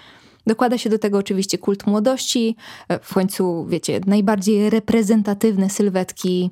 Dokłada 0.46 0.78
się 0.78 0.90
do 0.90 0.98
tego 0.98 1.18
oczywiście 1.18 1.58
kult 1.58 1.86
młodości, 1.86 2.56
w 3.02 3.14
końcu, 3.14 3.66
wiecie, 3.66 4.00
najbardziej 4.06 4.70
reprezentatywne 4.70 5.70
sylwetki, 5.70 6.50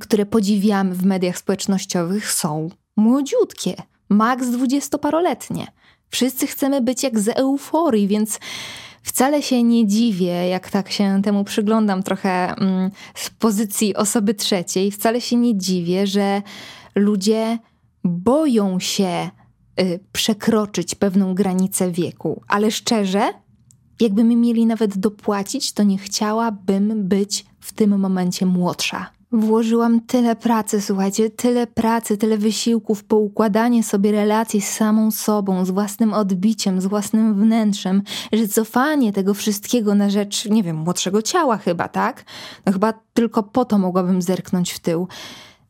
które 0.00 0.26
podziwiamy 0.26 0.94
w 0.94 1.04
mediach 1.04 1.38
społecznościowych, 1.38 2.32
są 2.32 2.68
młodziutkie, 2.96 3.74
maks 4.08 4.48
dwudziestoparoletnie. 4.48 5.66
Wszyscy 6.08 6.46
chcemy 6.46 6.80
być 6.80 7.02
jak 7.02 7.18
z 7.18 7.28
euforii, 7.28 8.08
więc 8.08 8.38
Wcale 9.02 9.42
się 9.42 9.62
nie 9.62 9.86
dziwię, 9.86 10.48
jak 10.48 10.70
tak 10.70 10.90
się 10.90 11.22
temu 11.22 11.44
przyglądam 11.44 12.02
trochę 12.02 12.54
mm, 12.56 12.90
z 13.14 13.30
pozycji 13.30 13.96
osoby 13.96 14.34
trzeciej, 14.34 14.90
wcale 14.90 15.20
się 15.20 15.36
nie 15.36 15.58
dziwię, 15.58 16.06
że 16.06 16.42
ludzie 16.94 17.58
boją 18.04 18.80
się 18.80 19.30
y, 19.80 20.00
przekroczyć 20.12 20.94
pewną 20.94 21.34
granicę 21.34 21.90
wieku. 21.90 22.42
Ale 22.48 22.70
szczerze, 22.70 23.32
jakby 24.00 24.24
mi 24.24 24.36
mieli 24.36 24.66
nawet 24.66 24.98
dopłacić, 24.98 25.72
to 25.72 25.82
nie 25.82 25.98
chciałabym 25.98 27.08
być 27.08 27.44
w 27.60 27.72
tym 27.72 27.98
momencie 27.98 28.46
młodsza. 28.46 29.10
Włożyłam 29.32 30.00
tyle 30.00 30.36
pracy, 30.36 30.80
słuchajcie, 30.80 31.30
tyle 31.30 31.66
pracy, 31.66 32.16
tyle 32.16 32.38
wysiłków, 32.38 33.04
poukładanie 33.04 33.82
sobie 33.82 34.12
relacji 34.12 34.60
z 34.60 34.68
samą 34.68 35.10
sobą, 35.10 35.64
z 35.64 35.70
własnym 35.70 36.14
odbiciem, 36.14 36.80
z 36.80 36.86
własnym 36.86 37.34
wnętrzem, 37.34 38.02
że 38.32 38.48
cofanie 38.48 39.12
tego 39.12 39.34
wszystkiego 39.34 39.94
na 39.94 40.10
rzecz, 40.10 40.46
nie 40.46 40.62
wiem, 40.62 40.76
młodszego 40.76 41.22
ciała 41.22 41.56
chyba, 41.56 41.88
tak? 41.88 42.24
No 42.66 42.72
chyba 42.72 42.94
tylko 43.14 43.42
po 43.42 43.64
to 43.64 43.78
mogłabym 43.78 44.22
zerknąć 44.22 44.72
w 44.72 44.78
tył. 44.78 45.08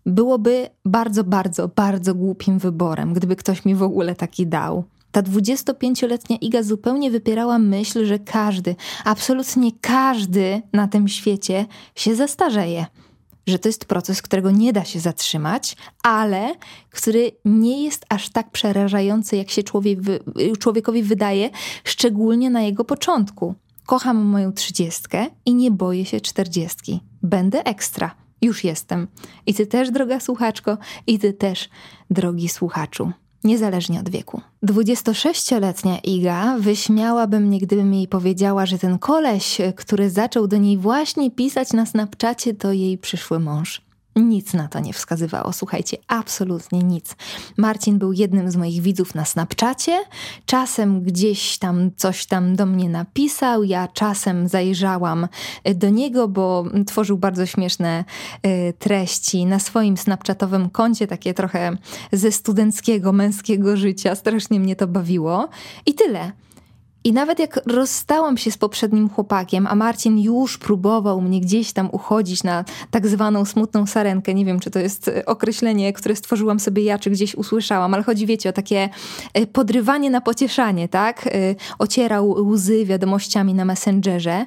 Byłoby 0.07 0.69
bardzo, 0.85 1.25
bardzo, 1.25 1.69
bardzo 1.69 2.15
głupim 2.15 2.59
wyborem, 2.59 3.13
gdyby 3.13 3.37
ktoś 3.37 3.65
mi 3.65 3.75
w 3.75 3.83
ogóle 3.83 4.15
taki 4.15 4.47
dał. 4.47 4.85
Ta 5.13 5.23
25-letnia 5.23 6.37
Iga 6.37 6.63
zupełnie 6.63 7.11
wypierała 7.11 7.59
myśl, 7.59 8.07
że 8.07 8.19
każdy, 8.19 8.77
absolutnie 9.05 9.71
każdy 9.81 10.63
na 10.73 10.89
tym 10.89 11.09
świecie 11.09 11.67
się 11.95 12.15
zastarzeje 12.15 12.87
że 13.47 13.59
to 13.59 13.69
jest 13.69 13.85
proces, 13.85 14.23
którego 14.23 14.51
nie 14.51 14.73
da 14.73 14.85
się 14.85 15.01
zatrzymać, 15.01 15.77
ale 16.03 16.55
który 16.91 17.33
nie 17.45 17.85
jest 17.85 18.07
aż 18.09 18.29
tak 18.29 18.51
przerażający, 18.51 19.37
jak 19.37 19.51
się 19.51 19.63
człowiek, 19.63 19.99
człowiekowi 20.59 21.03
wydaje, 21.03 21.51
szczególnie 21.85 22.51
na 22.51 22.63
jego 22.63 22.85
początku. 22.85 23.55
Kocham 23.87 24.17
moją 24.17 24.53
trzydziestkę 24.53 25.27
i 25.47 25.55
nie 25.55 25.71
boję 25.71 26.05
się 26.05 26.21
czterdziestki. 26.21 27.01
Będę 27.23 27.65
ekstra. 27.65 28.15
Już 28.43 28.65
jestem. 28.65 29.09
I 29.47 29.55
ty 29.55 29.67
też, 29.67 29.91
droga 29.91 30.21
słuchaczko, 30.21 30.79
i 31.07 31.19
ty 31.19 31.33
też, 31.33 31.69
drogi 32.11 32.49
słuchaczu 32.49 33.13
niezależnie 33.45 34.01
od 34.01 34.09
wieku. 34.09 34.41
26-letnia 34.65 35.99
Iga 35.99 36.57
wyśmiałaby 36.59 37.41
mnie, 37.41 37.61
gdybym 37.61 37.95
jej 37.95 38.09
powiedziała, 38.09 38.67
że 38.67 38.79
ten 38.79 38.99
koleś, 38.99 39.59
który 39.77 40.11
zaczął 40.11 40.49
do 40.49 40.57
niej 40.57 40.79
właśnie 40.79 41.31
pisać 41.31 41.73
na 41.73 41.87
Snapchacie, 41.87 42.55
to 42.55 42.73
jej 42.73 42.99
przyszły 42.99 43.39
mąż. 43.39 43.92
Nic 44.17 44.55
na 44.55 44.69
to 44.69 44.81
nie 44.81 44.93
wskazywało, 44.93 45.53
słuchajcie, 45.53 45.97
absolutnie 46.09 46.79
nic. 46.79 47.17
Marcin 47.57 47.99
był 47.99 48.13
jednym 48.13 48.51
z 48.51 48.57
moich 48.57 48.83
widzów 48.83 49.15
na 49.15 49.25
Snapchacie, 49.25 49.99
czasem 50.47 51.03
gdzieś 51.03 51.59
tam 51.59 51.91
coś 51.97 52.27
tam 52.27 52.57
do 52.57 52.67
mnie 52.67 52.89
napisał, 52.89 53.65
ja 53.65 53.89
czasem 53.89 54.49
zajrzałam 54.49 55.29
do 55.75 55.89
niego, 55.89 56.29
bo 56.29 56.65
tworzył 56.87 57.19
bardzo 57.19 57.47
śmieszne 57.47 58.05
y, 58.47 58.75
treści 58.79 59.47
na 59.47 59.59
swoim 59.59 59.97
Snapchatowym 59.97 60.71
koncie, 60.71 61.07
takie 61.07 61.35
trochę 61.35 61.77
ze 62.13 62.33
studenckiego, 62.33 63.13
męskiego 63.13 63.77
życia, 63.77 64.15
strasznie 64.15 64.61
mnie 64.61 64.77
to 64.77 64.87
bawiło. 64.87 65.49
I 65.87 65.95
tyle. 65.95 66.33
I 67.05 67.13
nawet 67.13 67.39
jak 67.39 67.61
rozstałam 67.67 68.37
się 68.37 68.51
z 68.51 68.59
poprzednim 68.59 69.09
chłopakiem, 69.09 69.67
a 69.67 69.75
Marcin 69.75 70.19
już 70.19 70.59
próbował 70.59 71.21
mnie 71.21 71.41
gdzieś 71.41 71.73
tam 71.73 71.89
uchodzić 71.93 72.43
na 72.43 72.65
tak 72.91 73.07
zwaną 73.07 73.45
smutną 73.45 73.87
sarenkę, 73.87 74.35
nie 74.35 74.45
wiem, 74.45 74.61
czy 74.61 74.71
to 74.71 74.79
jest 74.79 75.09
e, 75.09 75.27
określenie, 75.27 75.93
które 75.93 76.17
stworzyłam 76.17 76.61
sobie 76.61 76.83
ja, 76.83 76.99
czy 76.99 77.11
gdzieś 77.11 77.35
usłyszałam, 77.35 77.95
ale 77.95 78.03
chodzi, 78.03 78.27
wiecie, 78.27 78.49
o 78.49 78.53
takie 78.53 78.89
e, 79.35 79.47
podrywanie 79.47 80.11
na 80.11 80.21
pocieszanie, 80.21 80.89
tak? 80.89 81.27
E, 81.27 81.31
ocierał 81.79 82.31
łzy 82.31 82.85
wiadomościami 82.85 83.55
na 83.55 83.65
Messengerze 83.65 84.47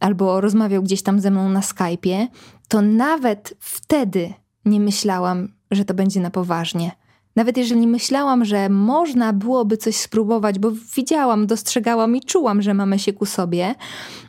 albo 0.00 0.40
rozmawiał 0.40 0.82
gdzieś 0.82 1.02
tam 1.02 1.20
ze 1.20 1.30
mną 1.30 1.48
na 1.48 1.60
Skype'ie, 1.60 2.26
to 2.68 2.82
nawet 2.82 3.54
wtedy 3.60 4.32
nie 4.64 4.80
myślałam, 4.80 5.48
że 5.70 5.84
to 5.84 5.94
będzie 5.94 6.20
na 6.20 6.30
poważnie 6.30 7.05
nawet 7.36 7.56
jeżeli 7.56 7.86
myślałam, 7.86 8.44
że 8.44 8.68
można 8.68 9.32
byłoby 9.32 9.76
coś 9.76 9.96
spróbować, 9.96 10.58
bo 10.58 10.70
widziałam, 10.96 11.46
dostrzegałam 11.46 12.16
i 12.16 12.20
czułam, 12.20 12.62
że 12.62 12.74
mamy 12.74 12.98
się 12.98 13.12
ku 13.12 13.26
sobie, 13.26 13.74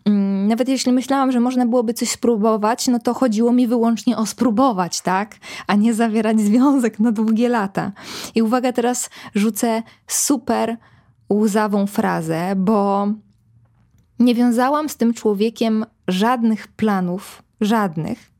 mm, 0.05 0.47
nawet 0.47 0.69
jeśli 0.69 0.91
myślałam, 0.91 1.31
że 1.31 1.39
można 1.39 1.65
byłoby 1.65 1.93
coś 1.93 2.09
spróbować, 2.09 2.87
no 2.87 2.99
to 2.99 3.13
chodziło 3.13 3.53
mi 3.53 3.67
wyłącznie 3.67 4.17
o 4.17 4.25
spróbować, 4.25 5.01
tak? 5.01 5.35
A 5.67 5.75
nie 5.75 5.93
zawierać 5.93 6.39
związek 6.39 6.99
na 6.99 7.11
długie 7.11 7.49
lata. 7.49 7.91
I 8.35 8.41
uwaga, 8.41 8.73
teraz 8.73 9.09
rzucę 9.35 9.83
super 10.07 10.77
łzawą 11.33 11.87
frazę, 11.87 12.53
bo 12.55 13.07
nie 14.19 14.35
wiązałam 14.35 14.89
z 14.89 14.97
tym 14.97 15.13
człowiekiem 15.13 15.85
żadnych 16.07 16.67
planów, 16.67 17.43
żadnych, 17.61 18.31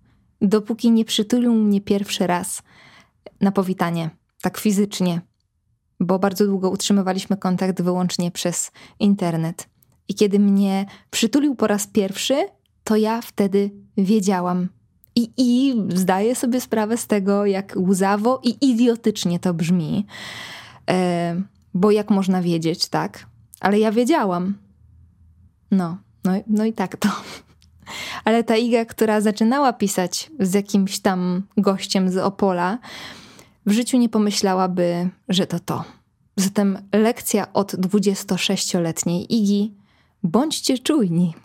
dopóki 0.42 0.92
nie 0.92 1.06
przytulił 1.06 1.54
mnie 1.54 1.82
pierwszy 1.82 2.28
raz 2.28 2.64
na 3.42 3.52
powitanie 3.52 4.10
tak 4.48 4.58
fizycznie, 4.58 5.22
bo 6.00 6.20
bardzo 6.20 6.46
długo 6.46 6.70
utrzymywaliśmy 6.70 7.38
kontakt 7.38 7.82
wyłącznie 7.82 8.32
przez 8.32 8.72
internet. 9.00 9.70
I 10.08 10.16
kiedy 10.16 10.40
mnie 10.40 10.86
przytulił 11.10 11.56
po 11.56 11.68
raz 11.68 11.88
pierwszy, 11.88 12.36
to 12.84 12.96
ja 12.96 13.22
wtedy 13.22 13.72
wiedziałam. 13.98 14.70
I, 15.16 15.30
I 15.38 15.76
zdaję 15.96 16.36
sobie 16.36 16.62
sprawę 16.62 16.98
z 16.98 17.08
tego, 17.08 17.46
jak 17.46 17.74
łzawo 17.78 18.42
i 18.44 18.58
idiotycznie 18.62 19.40
to 19.40 19.54
brzmi. 19.54 20.06
E, 20.90 21.42
bo 21.74 21.92
jak 21.92 22.10
można 22.10 22.42
wiedzieć, 22.42 22.88
tak? 22.88 23.26
Ale 23.60 23.80
ja 23.80 23.92
wiedziałam. 23.92 24.58
No, 25.72 25.98
no, 26.24 26.32
no 26.48 26.66
i 26.66 26.74
tak 26.74 26.98
to. 26.98 27.10
Ale 28.26 28.44
ta 28.44 28.56
Iga, 28.56 28.86
która 28.86 29.22
zaczynała 29.22 29.74
pisać 29.74 30.32
z 30.40 30.54
jakimś 30.54 31.00
tam 31.00 31.44
gościem 31.58 32.10
z 32.10 32.18
Opola, 32.18 32.78
w 33.68 33.72
życiu 33.72 33.98
nie 33.98 34.10
pomyślałaby, 34.10 35.10
że 35.30 35.48
to 35.48 35.60
to. 35.60 35.84
Zatem 36.36 36.78
lekcja 36.94 37.54
od 37.54 37.74
26-letniej 37.74 39.36
Igi: 39.36 39.74
bądźcie 40.24 40.78
czujni. 40.78 41.36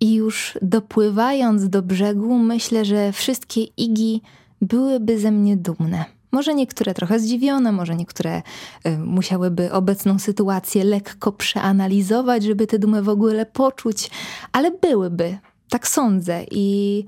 I 0.00 0.14
już 0.14 0.58
dopływając 0.62 1.68
do 1.68 1.82
brzegu, 1.82 2.38
myślę, 2.38 2.84
że 2.84 3.12
wszystkie 3.12 3.62
Igi 3.62 4.22
byłyby 4.62 5.20
ze 5.20 5.30
mnie 5.30 5.56
dumne. 5.56 6.04
Może 6.32 6.54
niektóre 6.54 6.94
trochę 6.94 7.20
zdziwione, 7.20 7.72
może 7.72 7.96
niektóre 7.96 8.42
y, 8.86 8.98
musiałyby 8.98 9.72
obecną 9.72 10.18
sytuację 10.18 10.84
lekko 10.84 11.32
przeanalizować, 11.32 12.44
żeby 12.44 12.66
tę 12.66 12.78
dumę 12.78 13.02
w 13.02 13.08
ogóle 13.08 13.46
poczuć, 13.46 14.10
ale 14.52 14.70
byłyby, 14.70 15.38
tak 15.70 15.88
sądzę 15.88 16.44
i, 16.50 17.04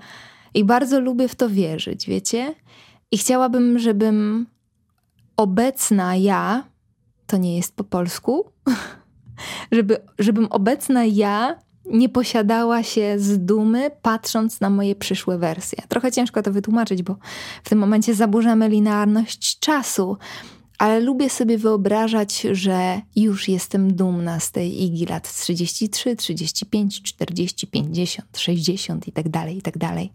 i 0.54 0.64
bardzo 0.64 1.00
lubię 1.00 1.28
w 1.28 1.34
to 1.34 1.48
wierzyć, 1.48 2.06
wiecie? 2.06 2.54
I 3.12 3.18
chciałabym, 3.18 3.78
żebym 3.78 4.46
obecna 5.36 6.16
ja, 6.16 6.64
to 7.26 7.36
nie 7.36 7.56
jest 7.56 7.76
po 7.76 7.84
polsku, 7.84 8.44
żeby, 9.72 9.96
żebym 10.18 10.46
obecna 10.46 11.04
ja 11.04 11.58
nie 11.90 12.08
posiadała 12.08 12.82
się 12.82 13.14
z 13.18 13.44
dumy, 13.44 13.90
patrząc 14.02 14.60
na 14.60 14.70
moje 14.70 14.94
przyszłe 14.96 15.38
wersje. 15.38 15.82
Trochę 15.88 16.12
ciężko 16.12 16.42
to 16.42 16.52
wytłumaczyć, 16.52 17.02
bo 17.02 17.16
w 17.64 17.68
tym 17.68 17.78
momencie 17.78 18.14
zaburzamy 18.14 18.68
linearność 18.68 19.58
czasu, 19.58 20.16
ale 20.78 21.00
lubię 21.00 21.30
sobie 21.30 21.58
wyobrażać, 21.58 22.40
że 22.52 23.00
już 23.16 23.48
jestem 23.48 23.94
dumna 23.94 24.40
z 24.40 24.50
tej 24.50 24.82
Igi 24.82 25.06
lat 25.06 25.32
33, 25.32 26.16
35, 26.16 27.02
40, 27.02 27.66
50, 27.66 28.38
60 28.38 29.08
i 29.08 29.12
tak 29.12 29.28
dalej, 29.28 29.58
i 29.58 29.62
tak 29.62 29.78
dalej. 29.78 30.12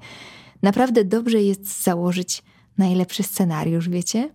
Naprawdę 0.62 1.06
dobrze 1.06 1.42
jest 1.42 1.84
założyć 1.84 2.44
najlepszy 2.78 3.24
scenariusz, 3.24 3.90
wiecie? 3.90 4.30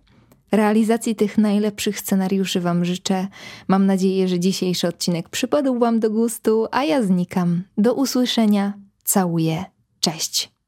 Realizacji 0.51 1.15
tych 1.15 1.37
najlepszych 1.37 1.99
scenariuszy 1.99 2.61
Wam 2.61 2.85
życzę. 2.85 3.27
Mam 3.67 3.85
nadzieję, 3.85 4.27
że 4.27 4.39
dzisiejszy 4.39 4.87
odcinek 4.87 5.29
przypadł 5.29 5.79
Wam 5.79 5.99
do 5.99 6.09
gustu, 6.09 6.67
a 6.71 6.83
ja 6.83 7.03
znikam. 7.03 7.63
Do 7.77 7.93
usłyszenia. 7.93 8.73
Całuję. 9.03 9.65
Cześć. 9.99 10.58